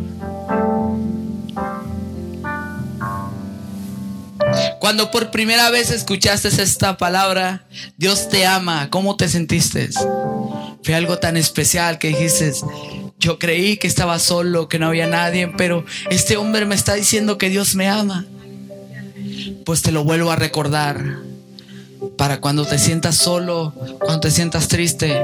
Cuando 4.83 5.13
por 5.13 5.31
primera 5.31 5.71
vez 5.71 5.93
escuchaste 5.93 6.49
esta 6.49 6.97
palabra, 6.97 7.65
Dios 7.99 8.29
te 8.29 8.47
ama, 8.47 8.91
¿cómo 8.91 9.15
te 9.15 9.29
sentiste? 9.29 9.89
Fue 10.83 10.97
algo 10.97 11.21
tan 11.21 11.37
especial 11.37 12.01
que 12.01 12.09
dijiste, 12.09 12.53
yo 13.21 13.39
creí 13.39 13.77
que 13.77 13.87
estaba 13.87 14.19
solo, 14.19 14.69
que 14.69 14.81
no 14.81 14.89
había 14.89 15.07
nadie, 15.07 15.47
pero 15.47 15.85
este 16.11 16.37
hombre 16.37 16.67
me 16.67 16.75
está 16.75 16.95
diciendo 16.95 17.39
que 17.39 17.49
Dios 17.49 17.77
me 17.77 17.89
ama. 17.89 18.27
Pues 19.65 19.83
te 19.83 19.93
lo 19.93 20.03
vuelvo 20.03 20.33
a 20.33 20.37
recordar. 20.37 21.21
Para 22.19 22.41
cuando 22.41 22.67
te 22.67 22.77
sientas 22.77 23.15
solo, 23.15 23.73
cuando 24.01 24.19
te 24.19 24.33
sientas 24.33 24.67
triste, 24.67 25.17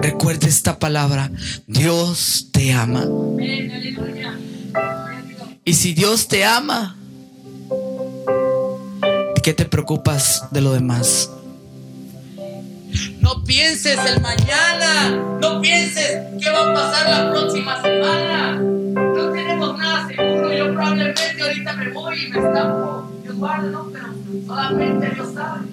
recuerde 0.00 0.48
esta 0.48 0.78
palabra. 0.78 1.30
Dios 1.66 2.48
te 2.52 2.72
ama. 2.72 3.04
Y 5.62 5.74
si 5.74 5.92
Dios 5.92 6.26
te 6.28 6.46
ama, 6.46 6.95
qué 9.46 9.54
te 9.54 9.64
preocupas 9.64 10.48
de 10.50 10.60
lo 10.60 10.72
demás? 10.72 11.30
No 13.20 13.44
pienses 13.44 13.96
el 13.96 14.20
mañana. 14.20 15.38
No 15.40 15.60
pienses 15.60 16.18
qué 16.42 16.50
va 16.50 16.72
a 16.72 16.74
pasar 16.74 17.08
la 17.08 17.30
próxima 17.30 17.80
semana. 17.80 18.56
No 18.56 19.30
tenemos 19.30 19.78
nada 19.78 20.08
seguro. 20.08 20.52
Yo 20.52 20.72
probablemente 20.72 21.22
ahorita 21.40 21.72
me 21.74 21.92
voy 21.92 22.24
y 22.24 22.28
me 22.30 22.38
estampo. 22.40 23.08
Dios 23.22 23.36
guarde, 23.36 23.70
no, 23.70 23.88
pero 23.92 24.08
solamente 24.44 25.10
Dios 25.10 25.28
sabe. 25.32 25.66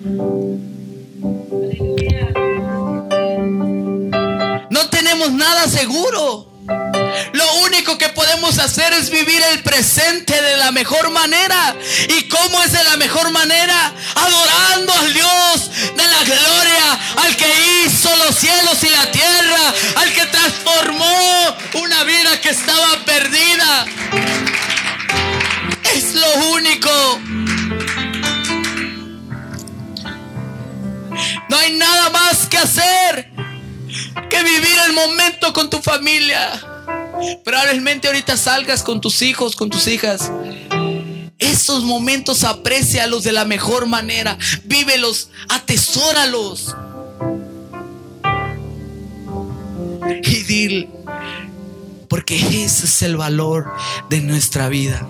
No 4.69 4.89
tenemos 4.91 5.31
nada 5.31 5.67
seguro. 5.67 6.52
Lo 6.67 7.53
único 7.65 7.97
que 7.97 8.09
podemos 8.09 8.57
hacer 8.59 8.93
es 8.93 9.09
vivir 9.09 9.41
el 9.51 9.61
presente 9.63 10.41
de 10.41 10.57
la 10.57 10.71
mejor 10.71 11.09
manera. 11.09 11.75
¿Y 12.09 12.27
cómo 12.29 12.61
es 12.63 12.71
de 12.71 12.83
la 12.83 12.97
mejor 12.97 13.31
manera? 13.31 13.93
Adorando 14.15 14.93
al 14.93 15.13
Dios 15.13 15.71
de 15.95 16.05
la 16.05 16.23
gloria, 16.23 16.99
al 17.23 17.35
que 17.35 17.85
hizo 17.85 18.15
los 18.17 18.35
cielos 18.35 18.81
y 18.83 18.89
la 18.89 19.11
tierra, 19.11 19.73
al 19.97 20.13
que 20.13 20.25
transformó 20.27 21.57
una 21.73 22.03
vida 22.03 22.39
que 22.41 22.49
estaba 22.49 23.03
perdida. 23.05 23.85
Es 25.93 26.13
lo 26.13 26.33
único. 26.51 27.19
No 31.49 31.57
hay 31.57 31.73
nada 31.73 32.09
más 32.09 32.47
que 32.47 32.57
hacer 32.57 33.32
que 34.29 34.43
vivir 34.43 34.75
el 34.87 34.93
momento 34.93 35.53
con 35.53 35.69
tu 35.69 35.79
familia. 35.79 36.61
Probablemente 37.43 38.07
ahorita 38.07 38.37
salgas 38.37 38.83
con 38.83 39.01
tus 39.01 39.21
hijos, 39.21 39.55
con 39.55 39.69
tus 39.69 39.87
hijas. 39.87 40.31
Esos 41.39 41.83
momentos 41.83 42.43
aprecialos 42.43 43.23
de 43.23 43.31
la 43.31 43.45
mejor 43.45 43.85
manera. 43.85 44.37
Vívelos, 44.65 45.29
atesóralos. 45.49 46.75
Y 50.23 50.43
dile, 50.43 50.89
porque 52.09 52.35
ese 52.35 52.85
es 52.85 53.01
el 53.03 53.17
valor 53.17 53.71
de 54.09 54.21
nuestra 54.21 54.67
vida. 54.67 55.05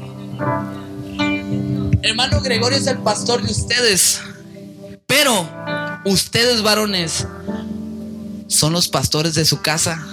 Hermano 2.01 2.41
Gregorio 2.41 2.77
es 2.77 2.87
el 2.87 2.99
pastor 2.99 3.41
de 3.41 3.51
ustedes. 3.51 4.21
Pero 5.07 5.47
ustedes 6.05 6.61
varones 6.61 7.27
son 8.53 8.71
los 8.71 8.87
pastores 8.87 9.33
de 9.33 9.45
su 9.45 9.61
casa. 9.61 10.05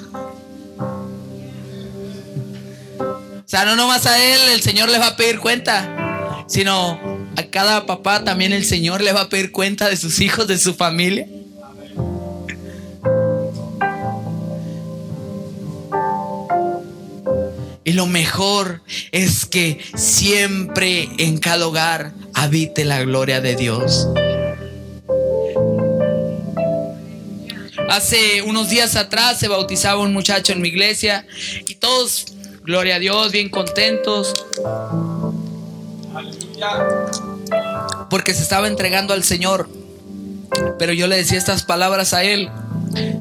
O 2.98 3.44
sea, 3.44 3.64
no 3.64 3.76
nomás 3.76 4.06
a 4.06 4.18
él 4.22 4.40
el 4.52 4.62
Señor 4.62 4.88
les 4.88 5.00
va 5.00 5.08
a 5.08 5.16
pedir 5.16 5.40
cuenta, 5.40 6.46
sino 6.48 6.98
a 7.36 7.42
cada 7.50 7.84
papá 7.84 8.24
también 8.24 8.52
el 8.52 8.64
Señor 8.64 9.02
le 9.02 9.12
va 9.12 9.22
a 9.22 9.28
pedir 9.28 9.52
cuenta 9.52 9.88
de 9.88 9.96
sus 9.96 10.20
hijos, 10.20 10.46
de 10.46 10.58
su 10.58 10.74
familia. 10.74 11.26
Y 17.84 17.92
lo 17.92 18.06
mejor 18.06 18.82
es 19.12 19.44
que 19.44 19.80
siempre 19.96 21.08
en 21.18 21.38
cada 21.38 21.66
hogar 21.66 22.12
habite 22.34 22.84
la 22.84 23.02
gloria 23.02 23.40
de 23.40 23.56
Dios. 23.56 24.06
Hace 27.90 28.42
unos 28.42 28.68
días 28.68 28.94
atrás 28.94 29.40
se 29.40 29.48
bautizaba 29.48 30.00
un 30.00 30.12
muchacho 30.12 30.52
en 30.52 30.60
mi 30.60 30.68
iglesia 30.68 31.26
y 31.66 31.74
todos, 31.74 32.26
gloria 32.62 32.94
a 32.94 32.98
Dios, 33.00 33.32
bien 33.32 33.48
contentos. 33.48 34.32
Porque 38.08 38.32
se 38.32 38.42
estaba 38.42 38.68
entregando 38.68 39.12
al 39.12 39.24
Señor. 39.24 39.68
Pero 40.78 40.92
yo 40.92 41.08
le 41.08 41.16
decía 41.16 41.36
estas 41.36 41.64
palabras 41.64 42.14
a 42.14 42.22
él. 42.22 42.48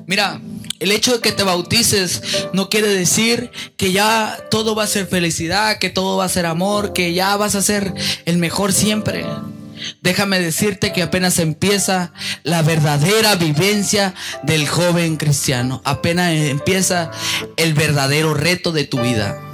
Mira, 0.06 0.40
el 0.80 0.92
hecho 0.92 1.14
de 1.14 1.20
que 1.20 1.32
te 1.32 1.42
bautices 1.42 2.22
no 2.54 2.70
quiere 2.70 2.90
decir 2.90 3.50
que 3.76 3.92
ya 3.92 4.38
todo 4.52 4.76
va 4.76 4.84
a 4.84 4.88
ser 4.88 5.08
felicidad, 5.08 5.80
que 5.80 5.90
todo 5.90 6.18
va 6.18 6.26
a 6.26 6.30
ser 6.30 6.46
amor, 6.46 6.94
que 6.94 7.14
ya 7.14 7.36
vas 7.38 7.56
a 7.56 7.64
ser 7.64 7.92
el 8.26 8.38
mejor 8.38 8.72
siempre. 8.72 9.26
Déjame 10.02 10.40
decirte 10.40 10.94
que 10.94 11.04
apenas 11.04 11.40
empieza 11.40 12.14
la 12.44 12.62
verdadera 12.62 13.36
vivencia 13.36 14.14
del 14.44 14.68
joven 14.68 15.18
cristiano. 15.18 15.82
Apenas 15.86 16.34
empieza 16.34 17.12
el 17.58 17.74
verdadero 17.74 18.34
reto 18.34 18.72
de 18.72 18.86
tu 18.86 19.00
vida. 19.02 19.49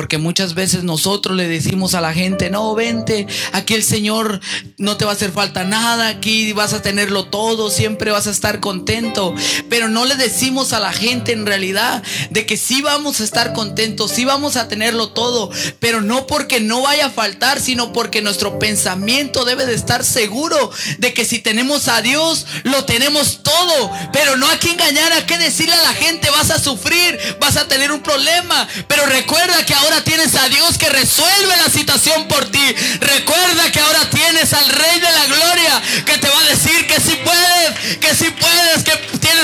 Porque 0.00 0.16
muchas 0.16 0.54
veces 0.54 0.82
nosotros 0.82 1.36
le 1.36 1.46
decimos 1.46 1.92
a 1.92 2.00
la 2.00 2.14
gente, 2.14 2.48
no, 2.48 2.74
vente, 2.74 3.26
aquí 3.52 3.74
el 3.74 3.82
Señor 3.82 4.40
no 4.78 4.96
te 4.96 5.04
va 5.04 5.10
a 5.10 5.14
hacer 5.14 5.30
falta 5.30 5.62
nada, 5.64 6.08
aquí 6.08 6.54
vas 6.54 6.72
a 6.72 6.80
tenerlo 6.80 7.26
todo, 7.26 7.68
siempre 7.68 8.10
vas 8.10 8.26
a 8.26 8.30
estar 8.30 8.60
contento. 8.60 9.34
Pero 9.68 9.90
no 9.90 10.06
le 10.06 10.16
decimos 10.16 10.72
a 10.72 10.80
la 10.80 10.94
gente 10.94 11.32
en 11.32 11.44
realidad 11.44 12.02
de 12.30 12.46
que 12.46 12.56
sí 12.56 12.80
vamos 12.80 13.20
a 13.20 13.24
estar 13.24 13.52
contentos, 13.52 14.12
sí 14.12 14.24
vamos 14.24 14.56
a 14.56 14.68
tenerlo 14.68 15.10
todo, 15.10 15.50
pero 15.80 16.00
no 16.00 16.26
porque 16.26 16.60
no 16.60 16.80
vaya 16.80 17.08
a 17.08 17.10
faltar, 17.10 17.60
sino 17.60 17.92
porque 17.92 18.22
nuestro 18.22 18.58
pensamiento 18.58 19.44
debe 19.44 19.66
de 19.66 19.74
estar 19.74 20.02
seguro 20.02 20.70
de 20.96 21.12
que 21.12 21.26
si 21.26 21.40
tenemos 21.40 21.88
a 21.88 22.00
Dios, 22.00 22.46
lo 22.62 22.86
tenemos 22.86 23.42
todo. 23.42 23.90
Pero 24.14 24.38
no 24.38 24.48
hay 24.48 24.56
que 24.56 24.70
engañar, 24.70 25.12
hay 25.12 25.24
que 25.24 25.36
decirle 25.36 25.74
a 25.74 25.82
la 25.82 25.92
gente, 25.92 26.30
vas 26.30 26.50
a 26.50 26.58
sufrir, 26.58 27.18
vas 27.38 27.58
a 27.58 27.68
tener 27.68 27.92
un 27.92 28.00
problema, 28.00 28.66
pero 28.88 29.04
recuerda 29.04 29.66
que 29.66 29.74
ahora 29.74 29.89
tienes 30.04 30.34
a 30.36 30.48
Dios 30.48 30.78
que 30.78 30.88
resuelve 30.88 31.56
la 31.56 31.68
situación 31.68 32.28
por 32.28 32.44
ti. 32.46 32.74
Recuerda 33.00 33.70
que 33.72 33.80
ahora 33.80 34.08
tienes 34.10 34.52
al 34.52 34.68
Rey 34.68 35.00
de 35.00 35.12
la 35.12 35.26
Gloria 35.26 35.82
que 36.06 36.18
te 36.18 36.28
va 36.28 36.38
a 36.38 36.44
decir 36.44 36.86
que 36.86 37.00
si 37.00 37.16
puedes, 37.16 37.98
que 37.98 38.14
si 38.14 38.30
puedes, 38.30 38.84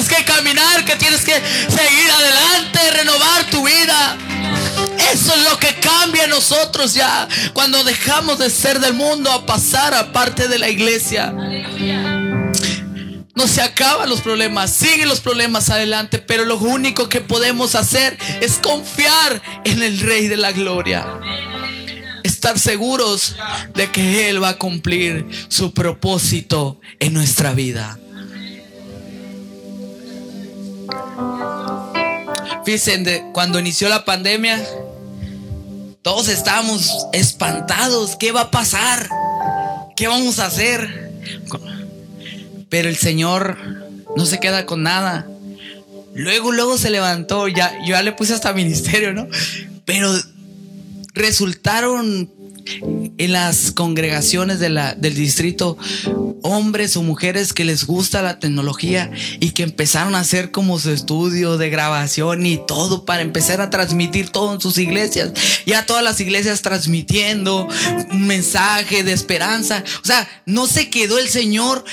que 0.09 0.25
caminar, 0.25 0.85
que 0.85 0.97
tienes 0.97 1.23
que 1.23 1.33
seguir 1.33 2.11
adelante, 2.11 2.91
renovar 2.93 3.45
tu 3.51 3.67
vida. 3.67 4.17
Eso 5.13 5.35
es 5.35 5.43
lo 5.45 5.59
que 5.59 5.75
cambia 5.81 6.25
en 6.25 6.31
nosotros 6.31 6.95
ya 6.95 7.29
cuando 7.53 7.85
dejamos 7.85 8.39
de 8.39 8.51
ser 8.51 8.81
del 8.81 8.95
mundo 8.95 9.31
a 9.31 9.47
pasar 9.47 9.95
a 9.95 10.13
parte 10.13 10.49
de 10.49 10.59
la 10.59 10.69
iglesia. 10.69 11.33
No 13.37 13.47
se 13.47 13.61
acaban 13.61 14.09
los 14.09 14.23
problemas, 14.23 14.71
siguen 14.73 15.11
los 15.11 15.21
problemas 15.21 15.69
adelante, 15.69 16.19
pero 16.19 16.47
lo 16.47 16.57
único 16.57 17.11
que 17.11 17.21
podemos 17.21 17.75
hacer 17.75 18.17
es 18.41 18.57
confiar 18.57 19.43
en 19.65 19.83
el 19.83 20.01
Rey 20.01 20.27
de 20.27 20.39
la 20.39 20.53
Gloria. 20.53 21.07
Estar 22.23 22.59
seguros 22.59 23.37
de 23.75 23.91
que 23.93 24.31
Él 24.31 24.43
va 24.43 24.49
a 24.49 24.59
cumplir 24.59 25.27
su 25.49 25.75
propósito 25.75 26.81
en 26.99 27.13
nuestra 27.13 27.53
vida. 27.53 27.99
Fíjense, 32.65 33.27
cuando 33.35 33.61
inició 33.61 33.91
la 33.91 34.07
pandemia, 34.07 34.65
todos 36.01 36.29
estábamos 36.29 37.07
espantados. 37.13 38.17
¿Qué 38.17 38.33
va 38.33 38.43
a 38.43 38.51
pasar? 38.51 39.11
¿Qué 39.95 40.09
vamos 40.09 40.39
a 40.39 40.47
hacer? 40.47 41.13
Pero 42.77 42.91
el 42.91 42.99
Señor 42.99 43.57
no 44.19 44.27
se 44.27 44.39
queda 44.39 44.67
con 44.67 44.83
nada. 44.83 45.27
Luego, 46.15 46.53
luego 46.53 46.77
se 46.77 46.91
levantó. 46.91 47.49
Ya, 47.49 47.73
yo 47.87 47.93
ya 47.93 48.03
le 48.03 48.13
puse 48.13 48.35
hasta 48.35 48.53
ministerio, 48.53 49.15
¿no? 49.15 49.29
Pero 49.87 50.13
resultaron 51.15 52.31
en 53.17 53.33
las 53.33 53.73
congregaciones 53.73 54.61
del 54.61 55.15
distrito 55.15 55.79
hombres 56.43 56.99
o 56.99 57.03
mujeres 57.03 57.55
que 57.55 57.65
les 57.65 57.87
gusta 57.87 58.21
la 58.21 58.39
tecnología 58.39 59.11
y 59.41 59.53
que 59.53 59.63
empezaron 59.63 60.15
a 60.15 60.21
hacer 60.21 60.51
como 60.51 60.79
su 60.79 60.91
estudio 60.91 61.57
de 61.57 61.71
grabación 61.71 62.45
y 62.45 62.61
todo 62.67 63.07
para 63.07 63.23
empezar 63.23 63.63
a 63.63 63.71
transmitir 63.71 64.29
todo 64.29 64.53
en 64.53 64.61
sus 64.61 64.77
iglesias. 64.77 65.33
Ya 65.65 65.87
todas 65.87 66.05
las 66.05 66.21
iglesias 66.21 66.61
transmitiendo 66.61 67.69
un 68.11 68.27
mensaje 68.27 69.03
de 69.03 69.13
esperanza. 69.13 69.83
O 70.03 70.07
sea, 70.07 70.29
no 70.45 70.67
se 70.67 70.91
quedó 70.91 71.19
el 71.19 71.29
Señor 71.29 71.85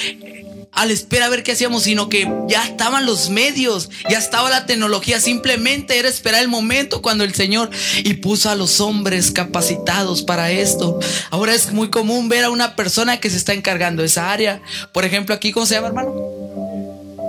a 0.73 0.85
la 0.85 0.93
espera 0.93 1.27
a 1.27 1.29
ver 1.29 1.43
qué 1.43 1.51
hacíamos, 1.51 1.83
sino 1.83 2.09
que 2.09 2.31
ya 2.47 2.65
estaban 2.65 3.05
los 3.05 3.29
medios, 3.29 3.89
ya 4.09 4.17
estaba 4.17 4.49
la 4.49 4.65
tecnología, 4.65 5.19
simplemente 5.19 5.99
era 5.99 6.09
esperar 6.09 6.41
el 6.41 6.47
momento 6.47 7.01
cuando 7.01 7.23
el 7.23 7.33
Señor 7.33 7.69
y 7.97 8.15
puso 8.15 8.49
a 8.49 8.55
los 8.55 8.81
hombres 8.81 9.31
capacitados 9.31 10.23
para 10.23 10.51
esto. 10.51 10.99
Ahora 11.29 11.53
es 11.53 11.71
muy 11.71 11.89
común 11.89 12.27
ver 12.27 12.45
a 12.45 12.49
una 12.49 12.75
persona 12.75 13.17
que 13.17 13.29
se 13.29 13.37
está 13.37 13.53
encargando 13.53 14.01
de 14.01 14.07
esa 14.07 14.31
área. 14.31 14.61
Por 14.91 15.05
ejemplo, 15.05 15.35
aquí, 15.35 15.51
¿cómo 15.51 15.65
se 15.65 15.75
llama, 15.75 15.87
hermano? 15.87 16.13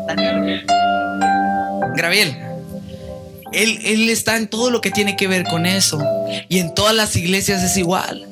Daniel. 0.07 0.65
Graviel. 1.97 2.37
Él, 3.53 3.79
él 3.85 4.11
está 4.11 4.37
en 4.37 4.49
todo 4.49 4.71
lo 4.71 4.81
que 4.81 4.91
tiene 4.91 5.17
que 5.17 5.29
ver 5.29 5.45
con 5.45 5.67
eso. 5.67 6.03
Y 6.49 6.59
en 6.59 6.75
todas 6.75 6.95
las 6.95 7.15
iglesias 7.15 7.63
es 7.63 7.77
igual. 7.77 8.27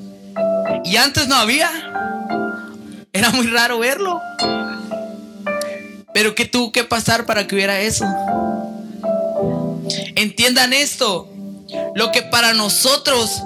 Y 0.84 0.96
antes 0.96 1.28
no 1.28 1.36
había. 1.36 1.70
Era 3.12 3.30
muy 3.30 3.46
raro 3.46 3.78
verlo. 3.78 4.20
Pero 6.14 6.34
¿qué 6.34 6.44
tuvo 6.44 6.72
que 6.72 6.84
pasar 6.84 7.26
para 7.26 7.46
que 7.46 7.54
hubiera 7.54 7.80
eso? 7.80 8.04
Entiendan 10.14 10.72
esto. 10.72 11.28
Lo 11.94 12.12
que 12.12 12.22
para 12.22 12.52
nosotros 12.52 13.42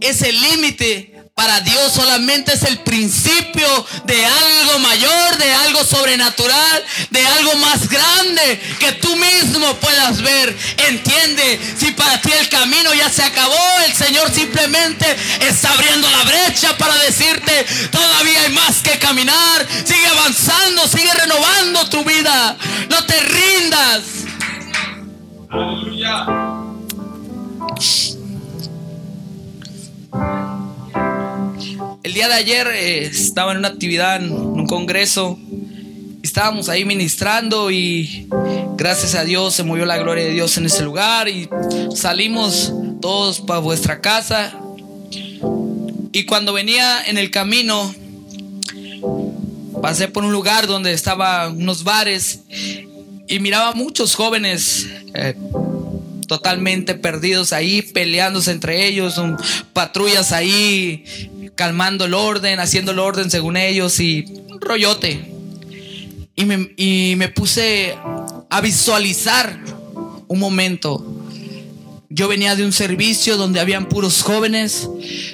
es 0.00 0.22
el 0.22 0.40
límite, 0.40 1.12
para 1.36 1.60
Dios 1.60 1.92
solamente 1.92 2.54
es 2.54 2.62
el 2.62 2.78
principio 2.78 3.86
de 4.04 4.24
algo 4.24 4.78
mayor, 4.78 5.36
de 5.36 5.52
algo 5.52 5.84
sobrenatural, 5.84 6.82
de 7.10 7.26
algo 7.26 7.54
más 7.56 7.90
grande 7.90 8.58
que 8.80 8.92
tú 8.92 9.14
mismo 9.16 9.74
puedas 9.74 10.22
ver. 10.22 10.56
Entiende, 10.88 11.60
si 11.78 11.90
para 11.90 12.22
ti 12.22 12.30
el 12.32 12.48
camino 12.48 12.94
ya 12.94 13.10
se 13.10 13.22
acabó, 13.22 13.54
el 13.86 13.92
Señor 13.92 14.32
simplemente 14.32 15.14
está 15.40 15.74
abriendo 15.74 16.10
la 16.10 16.24
brecha 16.24 16.74
para 16.78 16.96
decirte, 17.02 17.66
todavía 17.90 18.40
hay 18.40 18.52
más 18.54 18.78
que 18.78 18.98
caminar, 18.98 19.66
sigue 19.84 20.06
avanzando, 20.06 20.88
sigue 20.88 21.12
renovando 21.12 21.86
tu 21.90 22.02
vida, 22.02 22.56
no 22.88 23.04
te 23.04 23.20
rindas. 23.20 24.02
Aleluya. 25.50 26.26
El 32.06 32.14
día 32.14 32.28
de 32.28 32.34
ayer 32.34 32.68
eh, 32.68 33.06
estaba 33.06 33.50
en 33.50 33.58
una 33.58 33.66
actividad, 33.66 34.22
en 34.22 34.30
un 34.30 34.64
congreso. 34.68 35.40
Estábamos 36.22 36.68
ahí 36.68 36.84
ministrando 36.84 37.72
y 37.72 38.28
gracias 38.76 39.16
a 39.16 39.24
Dios 39.24 39.54
se 39.54 39.64
movió 39.64 39.84
la 39.86 39.98
gloria 39.98 40.22
de 40.22 40.30
Dios 40.30 40.56
en 40.56 40.66
ese 40.66 40.84
lugar 40.84 41.26
y 41.26 41.48
salimos 41.96 42.72
todos 43.00 43.40
para 43.40 43.58
vuestra 43.58 44.00
casa. 44.00 44.56
Y 46.12 46.24
cuando 46.26 46.52
venía 46.52 47.02
en 47.08 47.18
el 47.18 47.32
camino, 47.32 47.92
pasé 49.82 50.06
por 50.06 50.22
un 50.22 50.30
lugar 50.30 50.68
donde 50.68 50.92
estaban 50.92 51.56
unos 51.56 51.82
bares 51.82 52.42
y 53.26 53.40
miraba 53.40 53.72
muchos 53.72 54.14
jóvenes 54.14 54.86
eh, 55.12 55.34
totalmente 56.26 56.94
perdidos 56.94 57.52
ahí, 57.52 57.82
peleándose 57.82 58.50
entre 58.50 58.86
ellos, 58.86 59.20
patrullas 59.72 60.32
ahí 60.32 61.04
calmando 61.54 62.04
el 62.04 62.14
orden, 62.14 62.60
haciendo 62.60 62.92
el 62.92 62.98
orden 62.98 63.30
según 63.30 63.56
ellos 63.56 63.98
y 63.98 64.24
un 64.48 64.60
rollote. 64.60 65.32
Y 66.34 66.44
me, 66.44 66.72
y 66.76 67.14
me 67.16 67.28
puse 67.28 67.96
a 68.50 68.60
visualizar 68.60 69.58
un 70.28 70.38
momento. 70.38 71.04
Yo 72.08 72.28
venía 72.28 72.54
de 72.56 72.64
un 72.64 72.72
servicio 72.72 73.36
donde 73.36 73.60
habían 73.60 73.88
puros 73.88 74.22
jóvenes, 74.22 74.88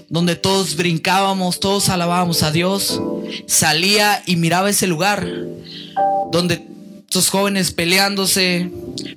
donde 0.09 0.37
todos 0.37 0.77
brincábamos, 0.77 1.61
todos 1.61 1.89
alabábamos 1.89 2.43
a 2.43 2.51
Dios. 2.51 3.01
Salía 3.47 4.23
y 4.27 4.37
miraba 4.37 4.71
ese 4.71 4.87
lugar 4.87 5.27
donde 6.31 6.72
estos 7.13 7.29
jóvenes 7.29 7.73
peleándose, 7.73 8.71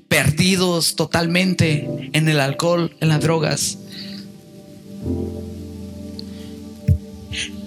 perdidos 0.09 0.97
totalmente 0.97 2.09
en 2.11 2.27
el 2.27 2.41
alcohol, 2.41 2.93
en 2.99 3.07
las 3.07 3.21
drogas. 3.21 3.77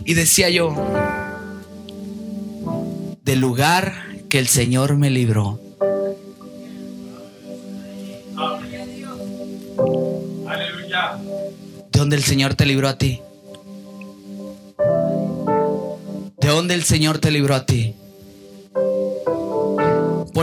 Y 0.04 0.12
decía 0.12 0.50
yo, 0.50 0.76
del 3.24 3.40
lugar 3.40 3.94
que 4.28 4.38
el 4.38 4.48
Señor 4.48 4.98
me 4.98 5.08
libró. 5.08 5.58
¿De 11.90 11.98
dónde 11.98 12.16
el 12.16 12.22
Señor 12.22 12.54
te 12.54 12.66
libró 12.66 12.88
a 12.88 12.98
ti? 12.98 13.22
¿De 16.38 16.48
dónde 16.48 16.74
el 16.74 16.84
Señor 16.84 17.16
te 17.16 17.30
libró 17.30 17.54
a 17.54 17.64
ti? 17.64 17.94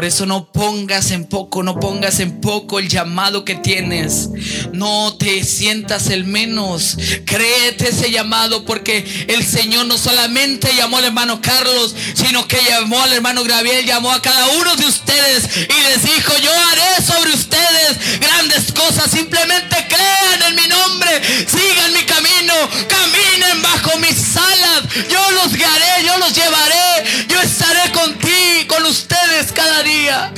Eso 0.06 0.28
no 0.28 0.52
pongas 0.52 1.10
en 1.12 1.26
poco, 1.26 1.64
no 1.64 1.80
pongas 1.80 2.20
en 2.20 2.40
poco 2.40 2.80
el 2.80 2.88
llamado 2.88 3.44
que 3.44 3.56
tienes. 3.56 4.30
No 4.72 5.16
te 5.18 5.44
sientas 5.44 6.10
el 6.10 6.26
menos. 6.26 6.98
Créete 7.26 7.90
ese 7.90 8.12
llamado 8.12 8.66
porque 8.66 9.26
el 9.28 9.46
Señor 9.46 9.88
no 9.88 9.98
solamente 9.98 10.76
llamó 10.76 10.98
al 10.98 11.06
hermano 11.06 11.42
Carlos, 11.42 11.96
sino 12.14 12.48
que 12.48 12.60
llamó 12.70 13.02
al 13.02 13.14
hermano 13.14 13.44
Gabriel, 13.44 13.86
llamó 13.86 14.12
a 14.12 14.22
cada 14.22 14.48
uno 14.50 14.76
de 14.76 14.86
ustedes 14.86 15.50
y 15.58 15.82
les 15.84 16.04
dijo, 16.04 16.38
yo 16.38 16.52
haré 16.52 17.04
sobre 17.06 17.34
ustedes 17.34 18.20
grandes 18.20 18.72
cosas. 18.72 19.10
Simplemente 19.10 19.76
crean 19.88 20.44
en 20.50 20.56
mi 20.56 20.68
nombre, 20.68 21.22
sigan 21.48 21.94
mi 21.94 22.04
camino, 22.04 22.54
caminen 22.88 23.62
bajo 23.62 23.98
mis 24.00 24.38
alas. 24.38 24.84
Yo 25.10 25.32
los 25.32 25.54
guiaré, 25.54 26.06
yo 26.06 26.18
los 26.20 26.34
llevaré, 26.34 27.26
yo 27.28 27.42
estaré 27.42 27.92
contigo, 27.92 28.25
con 28.68 28.84
ustedes 28.86 29.52
cada 29.54 29.84
día. 29.84 30.34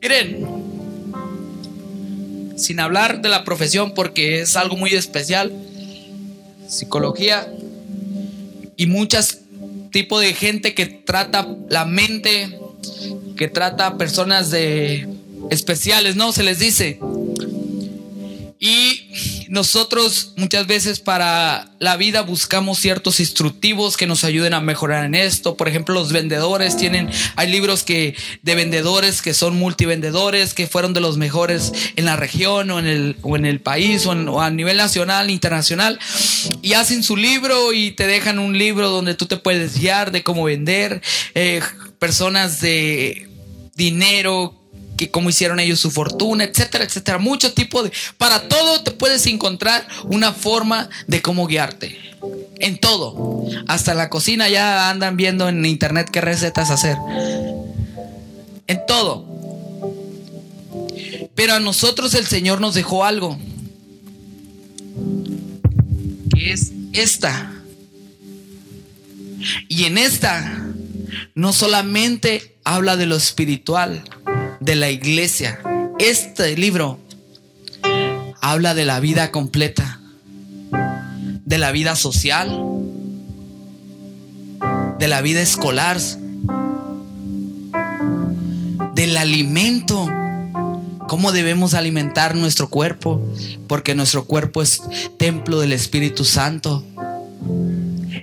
Miren, 0.00 0.46
sin 2.56 2.80
hablar 2.80 3.20
de 3.22 3.28
la 3.28 3.44
profesión 3.44 3.92
porque 3.94 4.40
es 4.40 4.56
algo 4.56 4.76
muy 4.76 4.90
especial, 4.94 5.52
psicología 6.68 7.46
y 8.76 8.86
muchos 8.86 9.38
tipos 9.90 10.20
de 10.22 10.34
gente 10.34 10.74
que 10.74 10.86
trata 10.86 11.46
la 11.68 11.84
mente, 11.84 12.58
que 13.36 13.48
trata 13.48 13.96
personas 13.98 14.50
de 14.50 15.08
especiales, 15.50 16.16
¿no? 16.16 16.32
Se 16.32 16.42
les 16.42 16.58
dice. 16.58 16.98
Y 18.58 19.05
nosotros 19.48 20.32
muchas 20.36 20.66
veces 20.66 21.00
para 21.00 21.70
la 21.78 21.96
vida 21.96 22.22
buscamos 22.22 22.78
ciertos 22.78 23.20
instructivos 23.20 23.96
que 23.96 24.06
nos 24.06 24.24
ayuden 24.24 24.54
a 24.54 24.60
mejorar 24.60 25.04
en 25.04 25.14
esto. 25.14 25.56
Por 25.56 25.68
ejemplo, 25.68 25.94
los 25.94 26.12
vendedores 26.12 26.76
tienen, 26.76 27.10
hay 27.36 27.50
libros 27.50 27.82
que 27.82 28.14
de 28.42 28.54
vendedores 28.54 29.22
que 29.22 29.34
son 29.34 29.56
multivendedores, 29.56 30.54
que 30.54 30.66
fueron 30.66 30.94
de 30.94 31.00
los 31.00 31.16
mejores 31.16 31.72
en 31.96 32.04
la 32.04 32.16
región 32.16 32.70
o 32.70 32.78
en 32.78 32.86
el, 32.86 33.16
o 33.22 33.36
en 33.36 33.46
el 33.46 33.60
país 33.60 34.06
o, 34.06 34.40
a 34.40 34.50
nivel 34.50 34.76
nacional, 34.76 35.30
internacional. 35.30 35.98
Y 36.62 36.74
hacen 36.74 37.02
su 37.02 37.16
libro 37.16 37.72
y 37.72 37.92
te 37.92 38.06
dejan 38.06 38.38
un 38.38 38.56
libro 38.58 38.90
donde 38.90 39.14
tú 39.14 39.26
te 39.26 39.36
puedes 39.36 39.78
guiar 39.78 40.12
de 40.12 40.22
cómo 40.22 40.44
vender. 40.44 41.02
Eh, 41.34 41.60
personas 41.98 42.60
de 42.60 43.28
dinero 43.74 44.65
que 44.96 45.10
cómo 45.10 45.30
hicieron 45.30 45.60
ellos 45.60 45.80
su 45.80 45.90
fortuna, 45.90 46.44
etcétera, 46.44 46.84
etcétera. 46.84 47.18
Mucho 47.18 47.52
tipo 47.52 47.82
de... 47.82 47.92
Para 48.18 48.48
todo 48.48 48.82
te 48.82 48.90
puedes 48.90 49.26
encontrar 49.26 49.86
una 50.04 50.32
forma 50.32 50.88
de 51.06 51.22
cómo 51.22 51.46
guiarte. 51.46 51.98
En 52.58 52.78
todo. 52.78 53.44
Hasta 53.68 53.94
la 53.94 54.08
cocina 54.08 54.48
ya 54.48 54.90
andan 54.90 55.16
viendo 55.16 55.48
en 55.48 55.64
internet 55.64 56.08
qué 56.10 56.20
recetas 56.20 56.70
hacer. 56.70 56.96
En 58.66 58.86
todo. 58.86 59.26
Pero 61.34 61.54
a 61.54 61.60
nosotros 61.60 62.14
el 62.14 62.26
Señor 62.26 62.60
nos 62.60 62.74
dejó 62.74 63.04
algo. 63.04 63.38
Que 66.34 66.52
es 66.52 66.72
esta. 66.92 67.52
Y 69.68 69.84
en 69.84 69.98
esta 69.98 70.66
no 71.34 71.52
solamente 71.52 72.56
habla 72.64 72.96
de 72.96 73.06
lo 73.06 73.16
espiritual, 73.16 74.02
de 74.66 74.74
la 74.74 74.90
iglesia. 74.90 75.60
Este 76.00 76.56
libro 76.56 76.98
habla 78.40 78.74
de 78.74 78.84
la 78.84 78.98
vida 78.98 79.30
completa, 79.30 80.00
de 81.44 81.58
la 81.58 81.70
vida 81.70 81.94
social, 81.94 82.48
de 84.98 85.06
la 85.06 85.20
vida 85.20 85.40
escolar, 85.40 86.00
del 88.94 89.16
alimento, 89.16 90.10
cómo 91.06 91.30
debemos 91.30 91.74
alimentar 91.74 92.34
nuestro 92.34 92.68
cuerpo, 92.68 93.22
porque 93.68 93.94
nuestro 93.94 94.24
cuerpo 94.24 94.62
es 94.62 94.82
templo 95.16 95.60
del 95.60 95.72
Espíritu 95.74 96.24
Santo. 96.24 96.84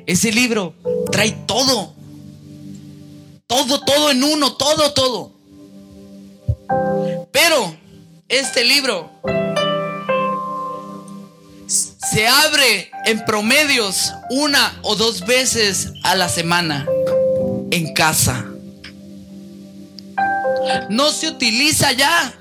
Ese 0.07 0.33
libro 0.33 0.75
trae 1.09 1.31
todo, 1.47 1.93
todo, 3.47 3.79
todo 3.85 4.11
en 4.11 4.25
uno, 4.25 4.57
todo, 4.57 4.91
todo. 4.91 5.32
Pero 7.31 7.75
este 8.27 8.63
libro 8.63 9.11
se 11.67 12.27
abre 12.27 12.91
en 13.05 13.23
promedios 13.25 14.13
una 14.29 14.79
o 14.83 14.95
dos 14.95 15.25
veces 15.25 15.93
a 16.03 16.15
la 16.15 16.29
semana 16.29 16.85
en 17.71 17.93
casa. 17.93 18.45
No 20.89 21.11
se 21.11 21.27
utiliza 21.27 21.91
ya. 21.91 22.33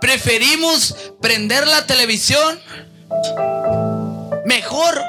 Preferimos 0.00 0.94
prender 1.20 1.66
la 1.66 1.86
televisión. 1.86 2.60
Mejor 4.44 5.02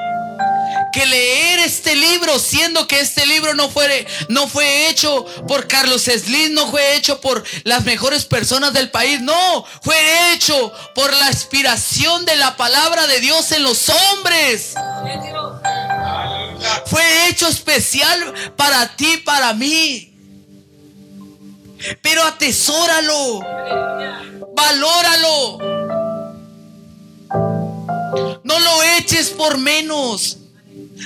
que 0.92 1.06
leer 1.06 1.37
este 1.68 1.94
libro, 1.94 2.38
siendo 2.38 2.88
que 2.88 2.98
este 2.98 3.26
libro 3.26 3.54
no 3.54 3.68
fue, 3.68 4.06
no 4.28 4.48
fue 4.48 4.88
hecho 4.88 5.24
por 5.46 5.68
Carlos 5.68 6.04
Slim, 6.04 6.54
no 6.54 6.66
fue 6.70 6.96
hecho 6.96 7.20
por 7.20 7.44
las 7.64 7.84
mejores 7.84 8.24
personas 8.24 8.72
del 8.72 8.90
país, 8.90 9.20
no, 9.20 9.64
fue 9.82 10.32
hecho 10.32 10.72
por 10.94 11.12
la 11.14 11.28
inspiración 11.28 12.24
de 12.24 12.36
la 12.36 12.56
palabra 12.56 13.06
de 13.06 13.20
Dios 13.20 13.52
en 13.52 13.62
los 13.62 13.90
hombres. 13.90 14.72
Fue 16.86 17.28
hecho 17.28 17.46
especial 17.48 18.32
para 18.56 18.96
ti, 18.96 19.18
para 19.18 19.52
mí. 19.52 20.14
Pero 22.00 22.24
atesóralo, 22.24 23.40
valóralo. 24.56 25.58
No 28.42 28.58
lo 28.58 28.82
eches 28.98 29.28
por 29.28 29.58
menos. 29.58 30.38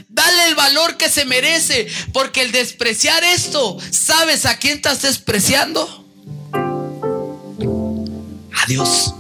Dale 0.09 0.49
el 0.49 0.55
valor 0.55 0.97
que 0.97 1.09
se 1.09 1.25
merece, 1.25 1.87
porque 2.13 2.43
el 2.43 2.53
despreciar 2.53 3.23
esto, 3.25 3.77
¿sabes 3.91 4.47
a 4.47 4.57
quién 4.57 4.77
estás 4.77 5.03
despreciando? 5.03 6.05
Adiós. 8.65 9.15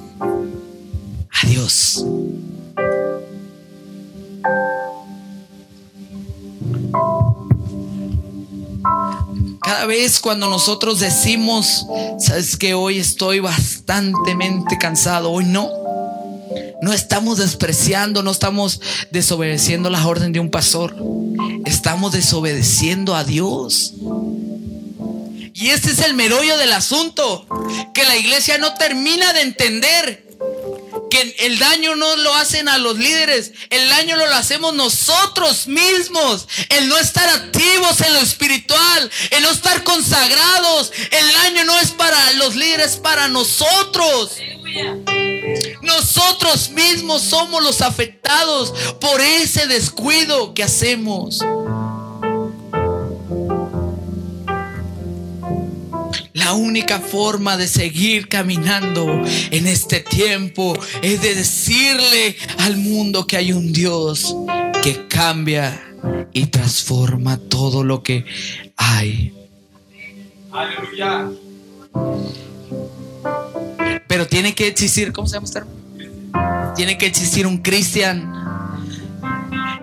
Adiós. 1.42 2.04
Cada 9.62 9.86
vez 9.86 10.20
cuando 10.20 10.48
nosotros 10.48 11.00
decimos, 11.00 11.86
sabes 12.18 12.56
que 12.56 12.74
hoy 12.74 12.98
estoy 12.98 13.40
bastantemente 13.40 14.76
cansado, 14.78 15.30
hoy 15.30 15.44
no. 15.44 15.70
No 16.80 16.92
estamos 16.92 17.38
despreciando, 17.38 18.22
no 18.22 18.30
estamos 18.30 18.80
desobedeciendo 19.10 19.90
la 19.90 20.06
orden 20.06 20.32
de 20.32 20.40
un 20.40 20.50
pastor. 20.50 20.96
Estamos 21.64 22.12
desobedeciendo 22.12 23.14
a 23.14 23.24
Dios. 23.24 23.94
Y 25.54 25.68
este 25.68 25.90
es 25.90 26.00
el 26.00 26.14
merollo 26.14 26.56
del 26.56 26.72
asunto, 26.72 27.46
que 27.94 28.04
la 28.04 28.16
iglesia 28.16 28.58
no 28.58 28.74
termina 28.74 29.32
de 29.32 29.42
entender 29.42 30.26
que 31.10 31.36
el 31.40 31.58
daño 31.58 31.94
no 31.94 32.16
lo 32.16 32.34
hacen 32.34 32.68
a 32.68 32.78
los 32.78 32.98
líderes, 32.98 33.52
el 33.68 33.88
daño 33.90 34.16
lo 34.16 34.24
hacemos 34.34 34.74
nosotros 34.74 35.66
mismos, 35.66 36.48
el 36.70 36.88
no 36.88 36.96
estar 36.96 37.28
activos 37.28 38.00
en 38.00 38.14
lo 38.14 38.20
espiritual, 38.20 39.10
el 39.30 39.42
no 39.42 39.50
estar 39.50 39.84
consagrados, 39.84 40.90
el 41.10 41.32
daño 41.34 41.64
no 41.64 41.78
es 41.78 41.90
para 41.90 42.32
los 42.32 42.56
líderes, 42.56 42.96
para 42.96 43.28
nosotros. 43.28 44.38
Nosotros 45.82 46.70
mismos 46.70 47.22
somos 47.22 47.62
los 47.62 47.80
afectados 47.80 48.72
por 49.00 49.20
ese 49.20 49.66
descuido 49.66 50.54
que 50.54 50.62
hacemos. 50.62 51.40
La 56.32 56.54
única 56.54 56.98
forma 57.00 57.56
de 57.56 57.68
seguir 57.68 58.28
caminando 58.28 59.22
en 59.50 59.66
este 59.66 60.00
tiempo 60.00 60.74
es 61.00 61.22
de 61.22 61.34
decirle 61.34 62.36
al 62.58 62.76
mundo 62.76 63.26
que 63.26 63.36
hay 63.36 63.52
un 63.52 63.72
Dios 63.72 64.34
que 64.82 65.06
cambia 65.08 65.80
y 66.32 66.46
transforma 66.46 67.38
todo 67.38 67.84
lo 67.84 68.02
que 68.02 68.24
hay. 68.76 69.32
Aleluya. 70.50 71.30
Pero 74.12 74.26
tiene 74.26 74.54
que 74.54 74.66
existir, 74.66 75.10
¿cómo 75.10 75.26
se 75.26 75.36
llama 75.36 75.46
usted? 75.46 75.62
Tiene 76.76 76.98
que 76.98 77.06
existir 77.06 77.46
un 77.46 77.62
cristian. 77.62 78.30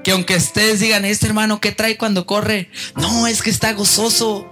Que 0.04 0.12
aunque 0.12 0.36
ustedes 0.36 0.80
digan, 0.80 1.04
este 1.04 1.26
hermano 1.26 1.60
que 1.60 1.72
trae 1.72 1.98
cuando 1.98 2.28
corre, 2.28 2.70
no, 2.96 3.26
es 3.26 3.42
que 3.42 3.50
está 3.50 3.74
gozoso. 3.74 4.48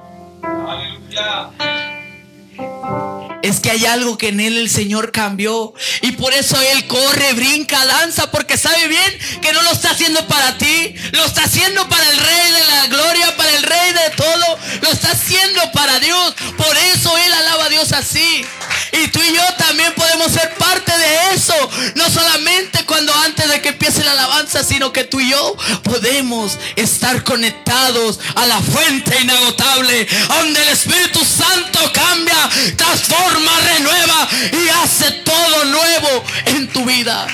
Es 3.43 3.59
que 3.59 3.71
hay 3.71 3.85
algo 3.85 4.17
que 4.17 4.29
en 4.29 4.39
él 4.39 4.57
el 4.57 4.69
Señor 4.69 5.11
cambió. 5.11 5.73
Y 6.01 6.13
por 6.13 6.33
eso 6.33 6.59
él 6.73 6.87
corre, 6.87 7.33
brinca, 7.33 7.85
danza, 7.85 8.31
porque 8.31 8.57
sabe 8.57 8.87
bien 8.87 9.41
que 9.41 9.53
no 9.53 9.61
lo 9.61 9.71
está 9.71 9.91
haciendo 9.91 10.27
para 10.27 10.57
ti. 10.57 10.95
Lo 11.11 11.25
está 11.25 11.43
haciendo 11.43 11.87
para 11.87 12.09
el 12.09 12.17
Rey 12.17 12.51
de 12.51 12.65
la 12.65 12.87
Gloria, 12.87 13.37
para 13.37 13.51
el 13.51 13.63
Rey 13.63 13.93
de 13.93 14.15
todo. 14.15 14.57
Lo 14.81 14.91
está 14.91 15.11
haciendo 15.11 15.71
para 15.71 15.99
Dios. 15.99 16.35
Por 16.57 16.77
eso 16.77 17.17
él 17.17 17.33
alaba 17.33 17.65
a 17.65 17.69
Dios 17.69 17.91
así. 17.93 18.45
Y 18.91 19.07
tú 19.09 19.21
y 19.21 19.35
yo 19.35 19.43
también 19.57 19.93
podemos 19.95 20.31
ser 20.31 20.53
parte 20.55 20.91
de 20.97 21.35
eso. 21.35 21.53
No 21.95 22.09
solamente 22.09 22.85
cuando 22.85 23.13
antes 23.15 23.49
de 23.49 23.61
que 23.61 23.69
empiece 23.69 24.03
la 24.03 24.11
alabanza, 24.11 24.63
sino 24.63 24.91
que 24.91 25.03
tú 25.03 25.19
y 25.19 25.29
yo 25.29 25.55
podemos 25.83 26.57
estar 26.75 27.23
conectados 27.23 28.19
a 28.35 28.45
la 28.45 28.59
fuente 28.61 29.21
inagotable, 29.21 30.07
donde 30.29 30.61
el 30.61 30.69
Espíritu 30.69 31.19
Santo 31.23 31.91
cambia, 31.93 32.49
transforma, 32.75 33.26
renueva 33.33 34.27
y 34.51 34.69
hace 34.69 35.11
todo 35.23 35.65
nuevo 35.65 36.23
en 36.45 36.67
tu 36.69 36.85
vida. 36.85 37.27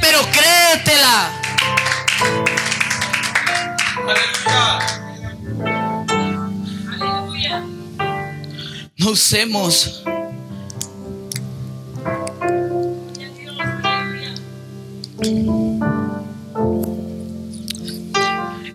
Pero 0.00 0.20
créetela. 0.32 1.32
No 8.96 9.10
usemos 9.10 10.02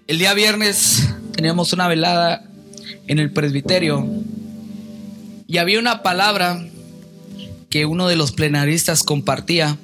El 0.07 0.19
día 0.19 0.33
viernes 0.33 1.09
teníamos 1.33 1.73
una 1.73 1.87
velada 1.87 2.43
en 3.07 3.19
el 3.19 3.31
presbiterio 3.31 4.07
y 5.47 5.57
había 5.59 5.79
una 5.79 6.01
palabra 6.01 6.65
que 7.69 7.85
uno 7.85 8.07
de 8.07 8.15
los 8.15 8.31
plenaristas 8.31 9.03
compartía, 9.03 9.77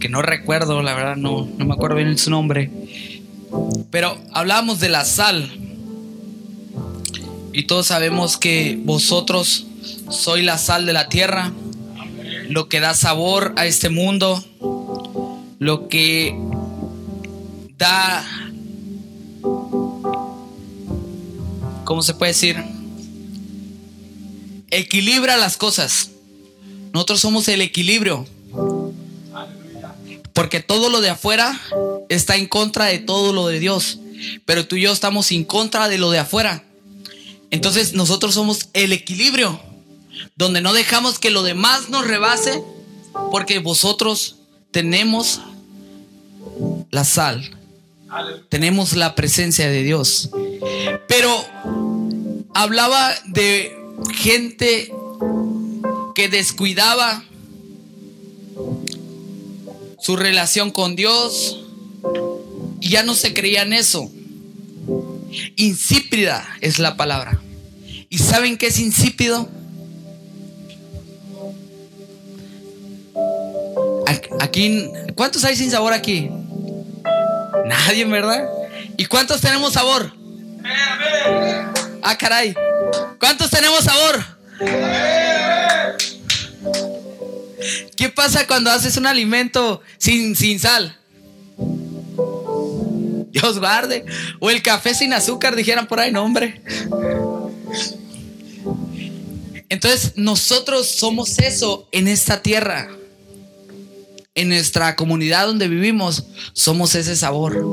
que 0.00 0.08
no 0.08 0.22
recuerdo, 0.22 0.82
la 0.82 0.94
verdad 0.94 1.16
no, 1.16 1.48
no 1.58 1.66
me 1.66 1.74
acuerdo 1.74 1.96
bien 1.96 2.16
su 2.16 2.30
nombre, 2.30 2.70
pero 3.90 4.16
hablábamos 4.32 4.80
de 4.80 4.88
la 4.88 5.04
sal. 5.04 5.50
Y 7.52 7.64
todos 7.64 7.86
sabemos 7.86 8.36
que 8.36 8.78
vosotros 8.82 9.66
sois 10.10 10.44
la 10.44 10.58
sal 10.58 10.86
de 10.86 10.92
la 10.92 11.08
tierra, 11.08 11.52
lo 12.48 12.68
que 12.68 12.80
da 12.80 12.94
sabor 12.94 13.52
a 13.56 13.66
este 13.66 13.88
mundo, 13.88 14.44
lo 15.58 15.88
que 15.88 16.34
da 17.76 18.24
¿cómo 21.86 22.02
se 22.02 22.12
puede 22.12 22.32
decir? 22.32 22.62
Equilibra 24.70 25.38
las 25.38 25.56
cosas. 25.56 26.10
Nosotros 26.92 27.20
somos 27.20 27.48
el 27.48 27.62
equilibrio. 27.62 28.26
Porque 30.34 30.60
todo 30.60 30.90
lo 30.90 31.00
de 31.00 31.08
afuera 31.08 31.58
está 32.10 32.36
en 32.36 32.46
contra 32.46 32.86
de 32.86 32.98
todo 32.98 33.32
lo 33.32 33.46
de 33.46 33.58
Dios. 33.58 34.00
Pero 34.44 34.66
tú 34.66 34.76
y 34.76 34.82
yo 34.82 34.92
estamos 34.92 35.32
en 35.32 35.44
contra 35.44 35.88
de 35.88 35.96
lo 35.96 36.10
de 36.10 36.18
afuera. 36.18 36.62
Entonces 37.50 37.94
nosotros 37.94 38.34
somos 38.34 38.68
el 38.74 38.92
equilibrio. 38.92 39.58
Donde 40.34 40.60
no 40.60 40.74
dejamos 40.74 41.18
que 41.18 41.30
lo 41.30 41.42
demás 41.42 41.88
nos 41.88 42.06
rebase. 42.06 42.62
Porque 43.30 43.60
vosotros 43.60 44.36
tenemos 44.72 45.40
la 46.90 47.04
sal. 47.04 47.55
Tenemos 48.48 48.94
la 48.94 49.14
presencia 49.14 49.68
de 49.68 49.82
Dios. 49.82 50.30
Pero 51.08 51.30
hablaba 52.54 53.12
de 53.26 53.76
gente 54.14 54.92
que 56.14 56.28
descuidaba 56.28 57.24
su 60.00 60.16
relación 60.16 60.70
con 60.70 60.96
Dios 60.96 61.64
y 62.80 62.90
ya 62.90 63.02
no 63.02 63.14
se 63.14 63.34
creía 63.34 63.62
en 63.62 63.72
eso. 63.72 64.10
Insípida 65.56 66.46
es 66.60 66.78
la 66.78 66.96
palabra. 66.96 67.40
¿Y 68.08 68.18
saben 68.18 68.56
qué 68.56 68.68
es 68.68 68.78
insípido? 68.78 69.48
Aquí, 74.40 74.88
¿cuántos 75.14 75.44
hay 75.44 75.56
sin 75.56 75.70
sabor 75.70 75.92
aquí? 75.92 76.30
Nadie, 77.66 78.04
¿verdad? 78.04 78.48
¿Y 78.96 79.06
cuántos 79.06 79.40
tenemos 79.40 79.72
sabor? 79.72 80.12
Ah, 82.02 82.16
caray. 82.16 82.54
¿Cuántos 83.18 83.50
tenemos 83.50 83.84
sabor? 83.84 84.24
¿Qué 87.96 88.08
pasa 88.08 88.46
cuando 88.46 88.70
haces 88.70 88.96
un 88.96 89.06
alimento 89.06 89.82
sin, 89.98 90.36
sin 90.36 90.60
sal? 90.60 90.96
Dios 93.30 93.58
guarde. 93.58 94.04
O 94.38 94.50
el 94.50 94.62
café 94.62 94.94
sin 94.94 95.12
azúcar, 95.12 95.56
dijeran 95.56 95.86
por 95.86 96.00
ahí, 96.00 96.12
no, 96.12 96.22
hombre. 96.22 96.62
Entonces, 99.68 100.12
nosotros 100.16 100.88
somos 100.88 101.38
eso 101.38 101.88
en 101.90 102.06
esta 102.06 102.40
tierra. 102.42 102.88
En 104.36 104.50
nuestra 104.50 104.94
comunidad 104.94 105.46
donde 105.46 105.66
vivimos, 105.66 106.26
somos 106.52 106.94
ese 106.94 107.16
sabor. 107.16 107.64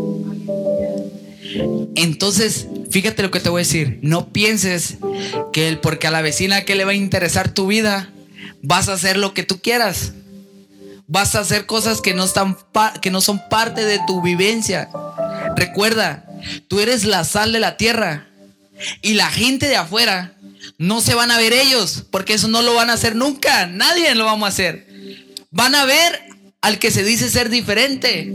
Entonces, 1.96 2.68
fíjate 2.90 3.22
lo 3.22 3.32
que 3.32 3.40
te 3.40 3.50
voy 3.50 3.60
a 3.60 3.66
decir. 3.66 4.00
No 4.02 4.30
pienses 4.30 4.98
que 5.52 5.68
el 5.68 5.80
porque 5.80 6.08
a 6.08 6.12
la 6.12 6.22
vecina 6.22 6.66
que 6.66 6.76
le 6.76 6.86
va 6.86 6.92
a 6.92 6.96
interesar 6.96 7.54
tu 7.54 7.68
vida, 7.68 8.10
vas 8.62 8.90
a 8.90 8.94
hacer 8.94 9.18
lo 9.18 9.34
que 9.34 9.44
tú 9.44 9.62
quieras. 9.62 10.14
Vas 11.08 11.36
a 11.36 11.42
hacer 11.42 11.66
cosas 11.66 12.02
que 12.02 12.14
no, 12.14 12.24
están 12.24 12.58
que 13.02 13.12
no 13.12 13.22
son 13.22 13.42
parte 13.50 13.86
de 13.86 14.00
tu 14.08 14.22
vivencia. 14.22 14.90
Recuerda, 15.56 16.26
tú 16.68 16.80
eres 16.80 17.04
la 17.04 17.24
sal 17.24 17.52
de 17.52 17.60
la 17.60 17.78
tierra. 17.78 18.28
Y 19.02 19.14
la 19.14 19.30
gente 19.30 19.68
de 19.68 19.76
afuera 19.76 20.34
no 20.78 21.02
se 21.02 21.14
van 21.14 21.30
a 21.30 21.38
ver 21.38 21.54
ellos, 21.54 22.06
porque 22.10 22.34
eso 22.34 22.48
no 22.48 22.62
lo 22.62 22.74
van 22.74 22.90
a 22.90 22.94
hacer 22.94 23.16
nunca. 23.16 23.68
Nadie 23.68 24.16
lo 24.16 24.26
vamos 24.26 24.48
a 24.48 24.50
hacer. 24.50 24.88
Van 25.52 25.76
a 25.76 25.86
ver 25.86 26.33
al 26.64 26.80
que 26.80 26.90
se 26.92 27.04
dice 27.04 27.30
ser 27.30 27.50
diferente. 27.50 28.34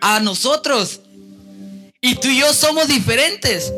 A 0.00 0.20
nosotros. 0.20 1.00
Y 2.00 2.14
tú 2.14 2.28
y 2.28 2.38
yo 2.38 2.54
somos 2.54 2.86
diferentes. 2.86 3.72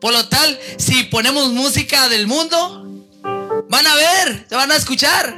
Por 0.00 0.12
lo 0.12 0.28
tal, 0.28 0.58
si 0.76 1.04
ponemos 1.04 1.52
música 1.52 2.08
del 2.08 2.26
mundo, 2.26 3.04
van 3.68 3.86
a 3.86 3.94
ver, 3.94 4.48
te 4.48 4.56
van 4.56 4.72
a 4.72 4.76
escuchar. 4.76 5.32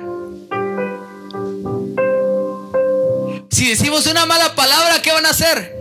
Si 3.50 3.68
decimos 3.68 4.06
una 4.06 4.24
mala 4.24 4.54
palabra, 4.54 5.02
¿qué 5.02 5.12
van 5.12 5.26
a 5.26 5.30
hacer? 5.30 5.76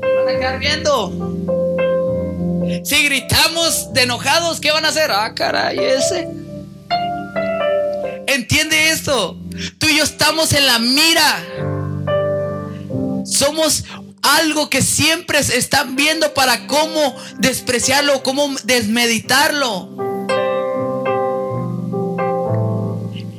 Van 0.00 0.28
a 0.28 0.38
quedar 0.38 0.58
viendo. 0.58 1.12
Si 2.82 3.04
gritamos 3.04 3.92
de 3.92 4.02
enojados, 4.02 4.58
¿qué 4.58 4.70
van 4.70 4.86
a 4.86 4.88
hacer? 4.88 5.10
Ah, 5.10 5.34
caray, 5.34 5.78
ese. 5.78 6.41
Entiende 8.34 8.90
esto. 8.90 9.38
Tú 9.78 9.86
y 9.88 9.98
yo 9.98 10.04
estamos 10.04 10.52
en 10.54 10.66
la 10.66 10.78
mira. 10.78 11.44
Somos 13.26 13.84
algo 14.22 14.70
que 14.70 14.80
siempre 14.80 15.38
están 15.38 15.96
viendo 15.96 16.32
para 16.32 16.66
cómo 16.66 17.14
despreciarlo, 17.38 18.22
cómo 18.22 18.54
desmeditarlo. 18.64 19.90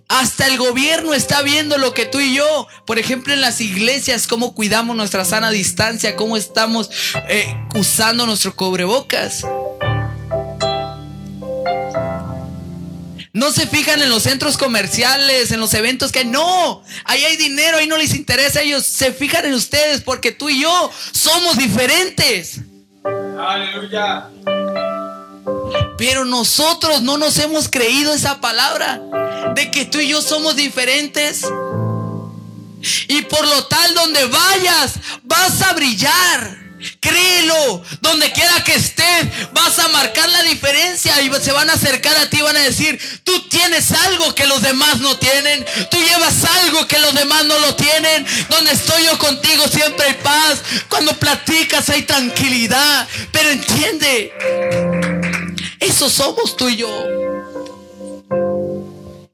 Hasta 0.09 0.45
el 0.45 0.59
gobierno 0.59 1.15
está 1.15 1.41
viendo 1.41 1.79
lo 1.79 1.95
que 1.95 2.05
tú 2.05 2.19
y 2.19 2.35
yo, 2.35 2.67
por 2.85 2.99
ejemplo 2.99 3.33
en 3.33 3.41
las 3.41 3.61
iglesias, 3.61 4.27
cómo 4.27 4.53
cuidamos 4.53 4.95
nuestra 4.95 5.25
sana 5.25 5.49
distancia, 5.49 6.15
cómo 6.15 6.37
estamos 6.37 6.91
eh, 7.29 7.47
usando 7.73 8.27
nuestro 8.27 8.55
cubrebocas. 8.55 9.43
No 13.35 13.51
se 13.51 13.65
fijan 13.65 13.99
en 13.99 14.11
los 14.11 14.21
centros 14.21 14.57
comerciales, 14.57 15.51
en 15.51 15.59
los 15.59 15.73
eventos 15.73 16.11
que. 16.11 16.23
No, 16.23 16.83
ahí 17.03 17.23
hay 17.23 17.35
dinero, 17.35 17.77
ahí 17.77 17.87
no 17.87 17.97
les 17.97 18.13
interesa. 18.13 18.61
Ellos 18.61 18.85
se 18.85 19.11
fijan 19.11 19.45
en 19.45 19.55
ustedes 19.55 20.01
porque 20.01 20.31
tú 20.31 20.49
y 20.49 20.61
yo 20.61 20.91
somos 21.11 21.57
diferentes. 21.57 22.59
Aleluya. 23.03 24.29
Pero 25.97 26.25
nosotros 26.25 27.01
no 27.01 27.17
nos 27.17 27.39
hemos 27.39 27.69
creído 27.69 28.13
esa 28.13 28.39
palabra 28.39 29.01
de 29.55 29.71
que 29.71 29.85
tú 29.85 29.97
y 29.97 30.09
yo 30.09 30.21
somos 30.21 30.55
diferentes. 30.55 31.41
Y 33.07 33.23
por 33.23 33.47
lo 33.47 33.65
tal, 33.65 33.95
donde 33.95 34.25
vayas, 34.25 34.93
vas 35.23 35.59
a 35.63 35.73
brillar. 35.73 36.62
Créelo, 36.99 37.83
donde 38.01 38.31
quiera 38.31 38.63
que 38.63 38.75
estés, 38.75 39.27
vas 39.53 39.79
a 39.79 39.87
marcar 39.89 40.29
la 40.29 40.43
diferencia 40.43 41.21
y 41.21 41.31
se 41.41 41.51
van 41.51 41.69
a 41.69 41.73
acercar 41.73 42.15
a 42.17 42.29
ti 42.29 42.41
van 42.41 42.57
a 42.57 42.61
decir, 42.61 42.99
tú 43.23 43.47
tienes 43.49 43.91
algo 43.91 44.33
que 44.35 44.45
los 44.45 44.61
demás 44.61 44.99
no 44.99 45.17
tienen, 45.17 45.65
tú 45.89 45.97
llevas 45.97 46.43
algo 46.43 46.87
que 46.87 46.99
los 46.99 47.13
demás 47.13 47.45
no 47.45 47.57
lo 47.59 47.75
tienen, 47.75 48.25
donde 48.49 48.71
estoy 48.71 49.05
yo 49.05 49.17
contigo 49.17 49.67
siempre 49.67 50.05
hay 50.05 50.13
paz, 50.15 50.61
cuando 50.89 51.13
platicas 51.17 51.89
hay 51.89 52.03
tranquilidad, 52.03 53.07
pero 53.31 53.49
entiende, 53.49 54.33
eso 55.79 56.09
somos 56.09 56.55
tú 56.55 56.69
y 56.69 56.77
yo. 56.77 56.89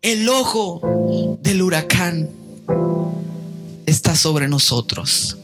El 0.01 0.29
ojo 0.29 1.37
del 1.41 1.61
huracán 1.61 2.29
está 3.85 4.15
sobre 4.15 4.47
nosotros. 4.47 5.35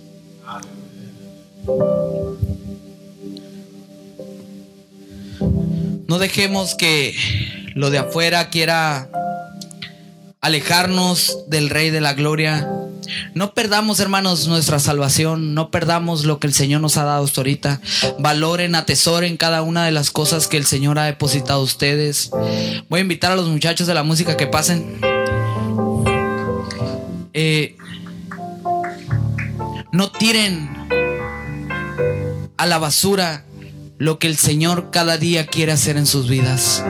No 6.07 6.19
dejemos 6.19 6.75
que 6.75 7.15
lo 7.73 7.89
de 7.89 7.97
afuera 7.97 8.49
quiera 8.49 9.09
alejarnos 10.41 11.39
del 11.47 11.69
Rey 11.69 11.89
de 11.89 12.01
la 12.01 12.13
Gloria. 12.13 12.69
No 13.33 13.53
perdamos, 13.53 13.99
hermanos, 13.99 14.47
nuestra 14.47 14.79
salvación. 14.79 15.55
No 15.55 15.71
perdamos 15.71 16.23
lo 16.25 16.39
que 16.39 16.47
el 16.47 16.53
Señor 16.53 16.81
nos 16.81 16.97
ha 16.97 17.03
dado 17.03 17.25
hasta 17.25 17.41
ahorita. 17.41 17.81
Valoren, 18.19 18.75
atesoren 18.75 19.37
cada 19.37 19.63
una 19.63 19.85
de 19.85 19.91
las 19.91 20.11
cosas 20.11 20.47
que 20.47 20.57
el 20.57 20.65
Señor 20.65 20.99
ha 20.99 21.05
depositado 21.05 21.61
a 21.61 21.63
ustedes. 21.63 22.29
Voy 22.89 22.99
a 22.99 23.01
invitar 23.01 23.31
a 23.31 23.35
los 23.35 23.47
muchachos 23.47 23.87
de 23.87 23.93
la 23.93 24.03
música 24.03 24.37
que 24.37 24.47
pasen. 24.47 24.99
Eh, 27.33 27.75
no 29.91 30.11
tiren 30.11 30.69
a 32.57 32.65
la 32.65 32.77
basura 32.77 33.45
lo 33.97 34.19
que 34.19 34.27
el 34.27 34.37
Señor 34.37 34.89
cada 34.91 35.17
día 35.17 35.47
quiere 35.47 35.71
hacer 35.71 35.97
en 35.97 36.05
sus 36.05 36.29
vidas. 36.29 36.83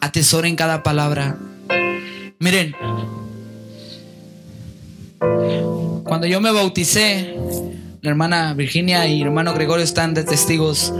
Atesoren 0.00 0.56
cada 0.56 0.82
palabra. 0.82 1.38
Miren, 2.38 2.74
cuando 6.04 6.26
yo 6.26 6.40
me 6.40 6.52
bauticé, 6.52 7.36
la 8.02 8.10
hermana 8.10 8.52
Virginia 8.52 9.06
y 9.06 9.22
el 9.22 9.28
hermano 9.28 9.54
Gregorio 9.54 9.84
están 9.84 10.12
de 10.12 10.24
testigos. 10.24 10.92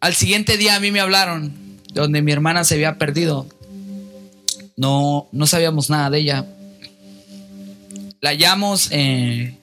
Al 0.00 0.14
siguiente 0.14 0.58
día 0.58 0.76
a 0.76 0.80
mí 0.80 0.90
me 0.90 1.00
hablaron 1.00 1.54
donde 1.94 2.20
mi 2.20 2.32
hermana 2.32 2.64
se 2.64 2.74
había 2.74 2.98
perdido. 2.98 3.46
No, 4.76 5.28
no 5.32 5.46
sabíamos 5.46 5.88
nada 5.88 6.10
de 6.10 6.18
ella. 6.18 6.46
La 8.24 8.30
hallamos 8.30 8.88
eh, 8.90 9.54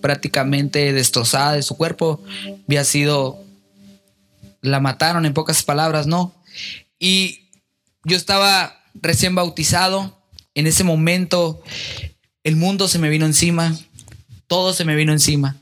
prácticamente 0.00 0.94
destrozada 0.94 1.52
de 1.52 1.62
su 1.62 1.76
cuerpo. 1.76 2.24
Había 2.66 2.82
sido, 2.84 3.44
la 4.62 4.80
mataron 4.80 5.26
en 5.26 5.34
pocas 5.34 5.62
palabras, 5.62 6.06
¿no? 6.06 6.34
Y 6.98 7.50
yo 8.04 8.16
estaba 8.16 8.82
recién 8.94 9.34
bautizado. 9.34 10.18
En 10.54 10.66
ese 10.66 10.84
momento 10.84 11.62
el 12.44 12.56
mundo 12.56 12.88
se 12.88 12.98
me 12.98 13.10
vino 13.10 13.26
encima. 13.26 13.78
Todo 14.46 14.72
se 14.72 14.86
me 14.86 14.96
vino 14.96 15.12
encima. 15.12 15.58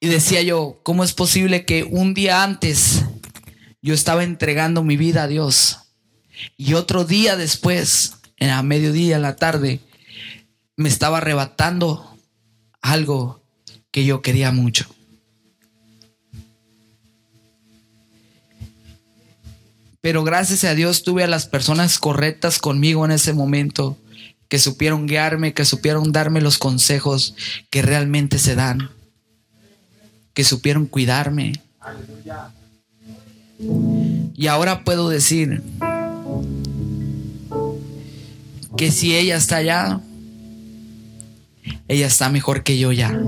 Y 0.00 0.08
decía 0.08 0.42
yo, 0.42 0.80
¿cómo 0.82 1.04
es 1.04 1.12
posible 1.12 1.64
que 1.64 1.84
un 1.84 2.12
día 2.12 2.42
antes 2.42 3.04
yo 3.82 3.94
estaba 3.94 4.24
entregando 4.24 4.82
mi 4.82 4.96
vida 4.96 5.22
a 5.22 5.28
Dios 5.28 5.78
y 6.56 6.74
otro 6.74 7.04
día 7.04 7.36
después, 7.36 8.16
a 8.40 8.64
mediodía, 8.64 9.14
en 9.14 9.22
la 9.22 9.36
tarde, 9.36 9.78
me 10.80 10.88
estaba 10.88 11.18
arrebatando 11.18 12.16
algo 12.80 13.42
que 13.90 14.06
yo 14.06 14.22
quería 14.22 14.50
mucho? 14.50 14.86
Pero 20.00 20.24
gracias 20.24 20.64
a 20.64 20.74
Dios 20.74 21.02
tuve 21.02 21.22
a 21.22 21.28
las 21.28 21.46
personas 21.46 21.98
correctas 21.98 22.58
conmigo 22.58 23.04
en 23.04 23.10
ese 23.10 23.34
momento, 23.34 23.98
que 24.48 24.58
supieron 24.58 25.06
guiarme, 25.06 25.52
que 25.52 25.66
supieron 25.66 26.12
darme 26.12 26.40
los 26.40 26.56
consejos 26.56 27.34
que 27.68 27.82
realmente 27.82 28.38
se 28.38 28.54
dan, 28.54 28.90
que 30.32 30.44
supieron 30.44 30.86
cuidarme. 30.86 31.60
Y 34.34 34.46
ahora 34.46 34.82
puedo 34.82 35.10
decir 35.10 35.62
que 38.78 38.90
si 38.90 39.14
ella 39.14 39.36
está 39.36 39.56
allá, 39.56 40.00
ella 41.88 42.06
está 42.06 42.28
mejor 42.28 42.62
que 42.62 42.78
yo 42.78 42.92
ya. 42.92 43.18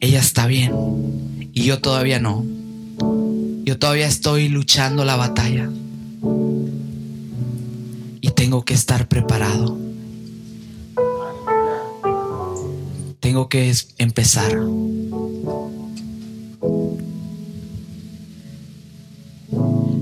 Ella 0.00 0.20
está 0.20 0.46
bien 0.46 0.72
y 1.52 1.64
yo 1.64 1.80
todavía 1.80 2.20
no. 2.20 2.44
Yo 3.64 3.78
todavía 3.78 4.06
estoy 4.06 4.48
luchando 4.48 5.04
la 5.04 5.16
batalla. 5.16 5.70
Y 8.20 8.30
tengo 8.30 8.64
que 8.64 8.74
estar 8.74 9.08
preparado. 9.08 9.78
Tengo 13.20 13.48
que 13.48 13.74
empezar. 13.98 14.52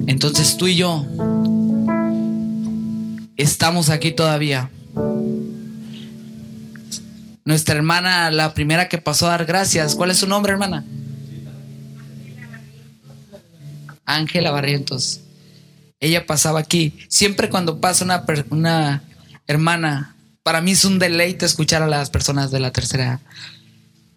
Entonces 0.06 0.56
tú 0.56 0.66
y 0.66 0.76
yo 0.76 1.04
estamos 3.36 3.90
aquí 3.90 4.12
todavía. 4.12 4.70
Nuestra 7.44 7.74
hermana, 7.74 8.30
la 8.30 8.54
primera 8.54 8.88
que 8.88 8.98
pasó 8.98 9.26
a 9.26 9.30
dar 9.30 9.44
gracias, 9.44 9.94
¿cuál 9.94 10.10
es 10.10 10.18
su 10.18 10.26
nombre, 10.26 10.52
hermana? 10.52 10.84
Ángela 14.06 14.50
Barrientos. 14.50 15.20
Ella 16.00 16.26
pasaba 16.26 16.60
aquí. 16.60 16.94
Siempre 17.08 17.50
cuando 17.50 17.80
pasa 17.80 18.04
una, 18.04 18.24
una 18.50 19.02
hermana, 19.46 20.16
para 20.42 20.60
mí 20.60 20.72
es 20.72 20.84
un 20.84 20.98
deleite 20.98 21.44
escuchar 21.44 21.82
a 21.82 21.86
las 21.86 22.10
personas 22.10 22.50
de 22.50 22.60
la 22.60 22.70
tercera 22.70 23.20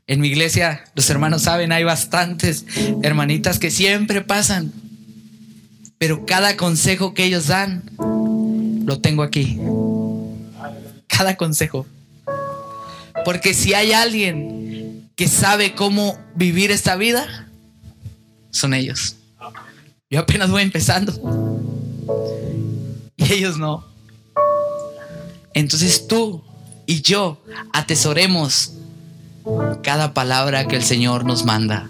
En 0.07 0.21
mi 0.21 0.29
iglesia, 0.29 0.85
los 0.95 1.09
hermanos 1.09 1.43
saben, 1.43 1.71
hay 1.71 1.83
bastantes 1.83 2.65
hermanitas 3.03 3.59
que 3.59 3.71
siempre 3.71 4.21
pasan. 4.21 4.71
Pero 5.97 6.25
cada 6.25 6.55
consejo 6.55 7.13
que 7.13 7.25
ellos 7.25 7.47
dan, 7.47 7.83
lo 8.85 8.99
tengo 9.01 9.23
aquí. 9.23 9.59
Cada 11.07 11.35
consejo. 11.35 11.85
Porque 13.27 13.53
si 13.53 13.73
hay 13.73 13.91
alguien 13.91 15.11
que 15.17 15.27
sabe 15.27 15.75
cómo 15.75 16.17
vivir 16.35 16.71
esta 16.71 16.95
vida, 16.95 17.49
son 18.51 18.73
ellos. 18.73 19.17
Yo 20.09 20.21
apenas 20.21 20.49
voy 20.49 20.61
empezando. 20.61 21.11
Y 23.17 23.33
ellos 23.33 23.57
no. 23.57 23.85
Entonces 25.53 26.07
tú 26.07 26.41
y 26.85 27.01
yo 27.01 27.43
atesoremos 27.73 28.75
cada 29.83 30.13
palabra 30.13 30.65
que 30.69 30.77
el 30.77 30.83
Señor 30.85 31.25
nos 31.25 31.43
manda. 31.43 31.89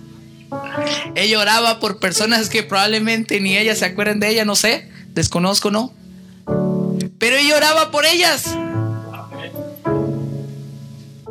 Ella 1.14 1.38
oraba 1.38 1.80
por 1.80 2.00
personas 2.00 2.50
que 2.50 2.64
probablemente 2.64 3.40
ni 3.42 3.58
ellas 3.58 3.78
se 3.78 3.86
acuerdan 3.86 4.20
de 4.20 4.30
ella, 4.30 4.44
no 4.44 4.56
sé, 4.56 4.90
desconozco, 5.14 5.70
¿no? 5.70 5.94
Pero 7.20 7.36
ella 7.36 7.58
oraba 7.58 7.92
por 7.92 8.08
ellas. 8.08 8.58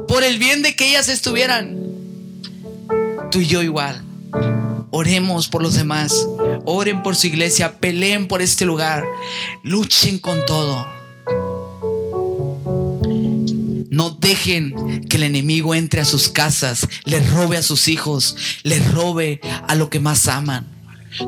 Por 0.09 0.25
el 0.25 0.39
bien 0.39 0.63
de 0.63 0.77
que 0.77 0.89
ellas 0.89 1.09
estuvieran. 1.09 1.77
Tú 3.31 3.41
y 3.41 3.47
yo 3.47 3.63
igual. 3.63 4.03
Oremos 4.91 5.49
por 5.49 5.63
los 5.63 5.75
demás. 5.75 6.27
Oren 6.65 7.03
por 7.03 7.17
su 7.17 7.27
iglesia. 7.27 7.79
Peleen 7.79 8.29
por 8.29 8.43
este 8.43 8.65
lugar. 8.65 9.05
Luchen 9.63 10.19
con 10.19 10.45
todo. 10.47 10.87
No 13.91 14.11
dejen 14.11 15.07
que 15.09 15.17
el 15.17 15.23
enemigo 15.23 15.75
entre 15.75 16.03
a 16.03 16.05
sus 16.05 16.29
casas, 16.29 16.87
les 17.05 17.31
robe 17.31 17.57
a 17.57 17.63
sus 17.63 17.89
hijos, 17.89 18.37
les 18.63 18.93
robe 18.93 19.41
a 19.67 19.75
lo 19.75 19.89
que 19.89 20.01
más 20.01 20.29
aman. 20.29 20.67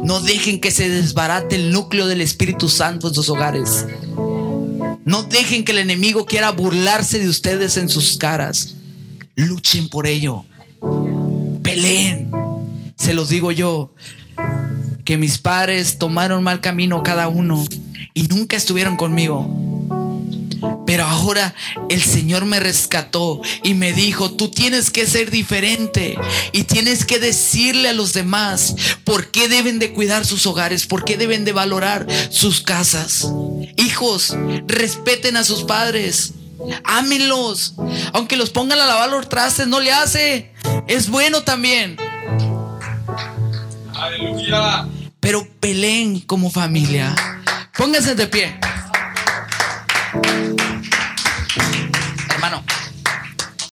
No 0.03 0.21
dejen 0.21 0.61
que 0.61 0.71
se 0.71 0.91
desbarate 0.91 1.57
el 1.57 1.73
núcleo 1.73 2.07
del 2.07 2.21
Espíritu 2.21 2.69
Santo 2.69 3.09
en 3.09 3.15
sus 3.15 3.31
hogares. 3.31 3.87
No 5.09 5.23
dejen 5.23 5.65
que 5.65 5.73
el 5.73 5.79
enemigo 5.79 6.27
quiera 6.27 6.51
burlarse 6.51 7.19
de 7.19 7.31
ustedes 7.31 7.79
en 7.79 7.89
sus 7.89 8.19
caras. 8.19 8.75
Luchen 9.37 9.89
por 9.89 10.07
ello. 10.07 10.45
Peleen. 11.63 12.31
Se 12.95 13.15
los 13.15 13.31
digo 13.31 13.51
yo, 13.51 13.95
que 15.07 15.17
mis 15.17 15.39
padres 15.39 15.97
tomaron 15.97 16.43
mal 16.43 16.61
camino 16.61 17.03
cada 17.03 17.29
uno 17.29 17.65
y 18.13 18.25
nunca 18.25 18.59
estuvieron 18.59 18.97
conmigo. 18.99 19.78
Pero 20.89 21.05
ahora 21.05 21.55
el 21.91 22.03
Señor 22.03 22.47
me 22.47 22.61
rescató 22.61 23.43
y 23.63 23.75
me 23.75 23.93
dijo, 23.93 24.31
tú 24.31 24.51
tienes 24.51 24.89
que 24.89 25.07
ser 25.07 25.31
diferente 25.31 26.17
y 26.53 26.65
tienes 26.65 27.05
que 27.05 27.19
decirle 27.19 27.91
a 27.91 27.93
los 27.93 28.15
demás 28.15 28.75
por 29.05 29.31
qué 29.31 29.51
deben 29.51 29.81
de 29.81 29.93
cuidar 29.93 30.25
sus 30.25 30.47
hogares, 30.47 30.87
por 30.87 31.05
qué 31.05 31.19
deben 31.19 31.45
de 31.45 31.53
valorar 31.53 32.07
sus 32.31 32.63
casas. 32.63 33.31
Hijos, 33.77 34.35
respeten 34.67 35.37
a 35.37 35.45
sus 35.45 35.65
padres. 35.65 36.33
Ámenlos. 36.85 37.75
Aunque 38.15 38.39
los 38.39 38.49
pongan 38.49 38.81
a 38.81 38.87
lavar 38.87 39.11
los 39.11 39.29
trastes, 39.29 39.67
no 39.67 39.81
le 39.81 39.93
hace. 39.93 40.55
Es 40.87 41.11
bueno 41.11 41.43
también. 41.43 41.99
Aleluya. 43.93 44.89
Pero 45.21 45.47
peleen 45.61 46.21
como 46.21 46.51
familia. 46.51 47.15
Pónganse 47.77 48.15
de 48.15 48.27
pie. 48.27 48.59
Hermano. 52.39 52.68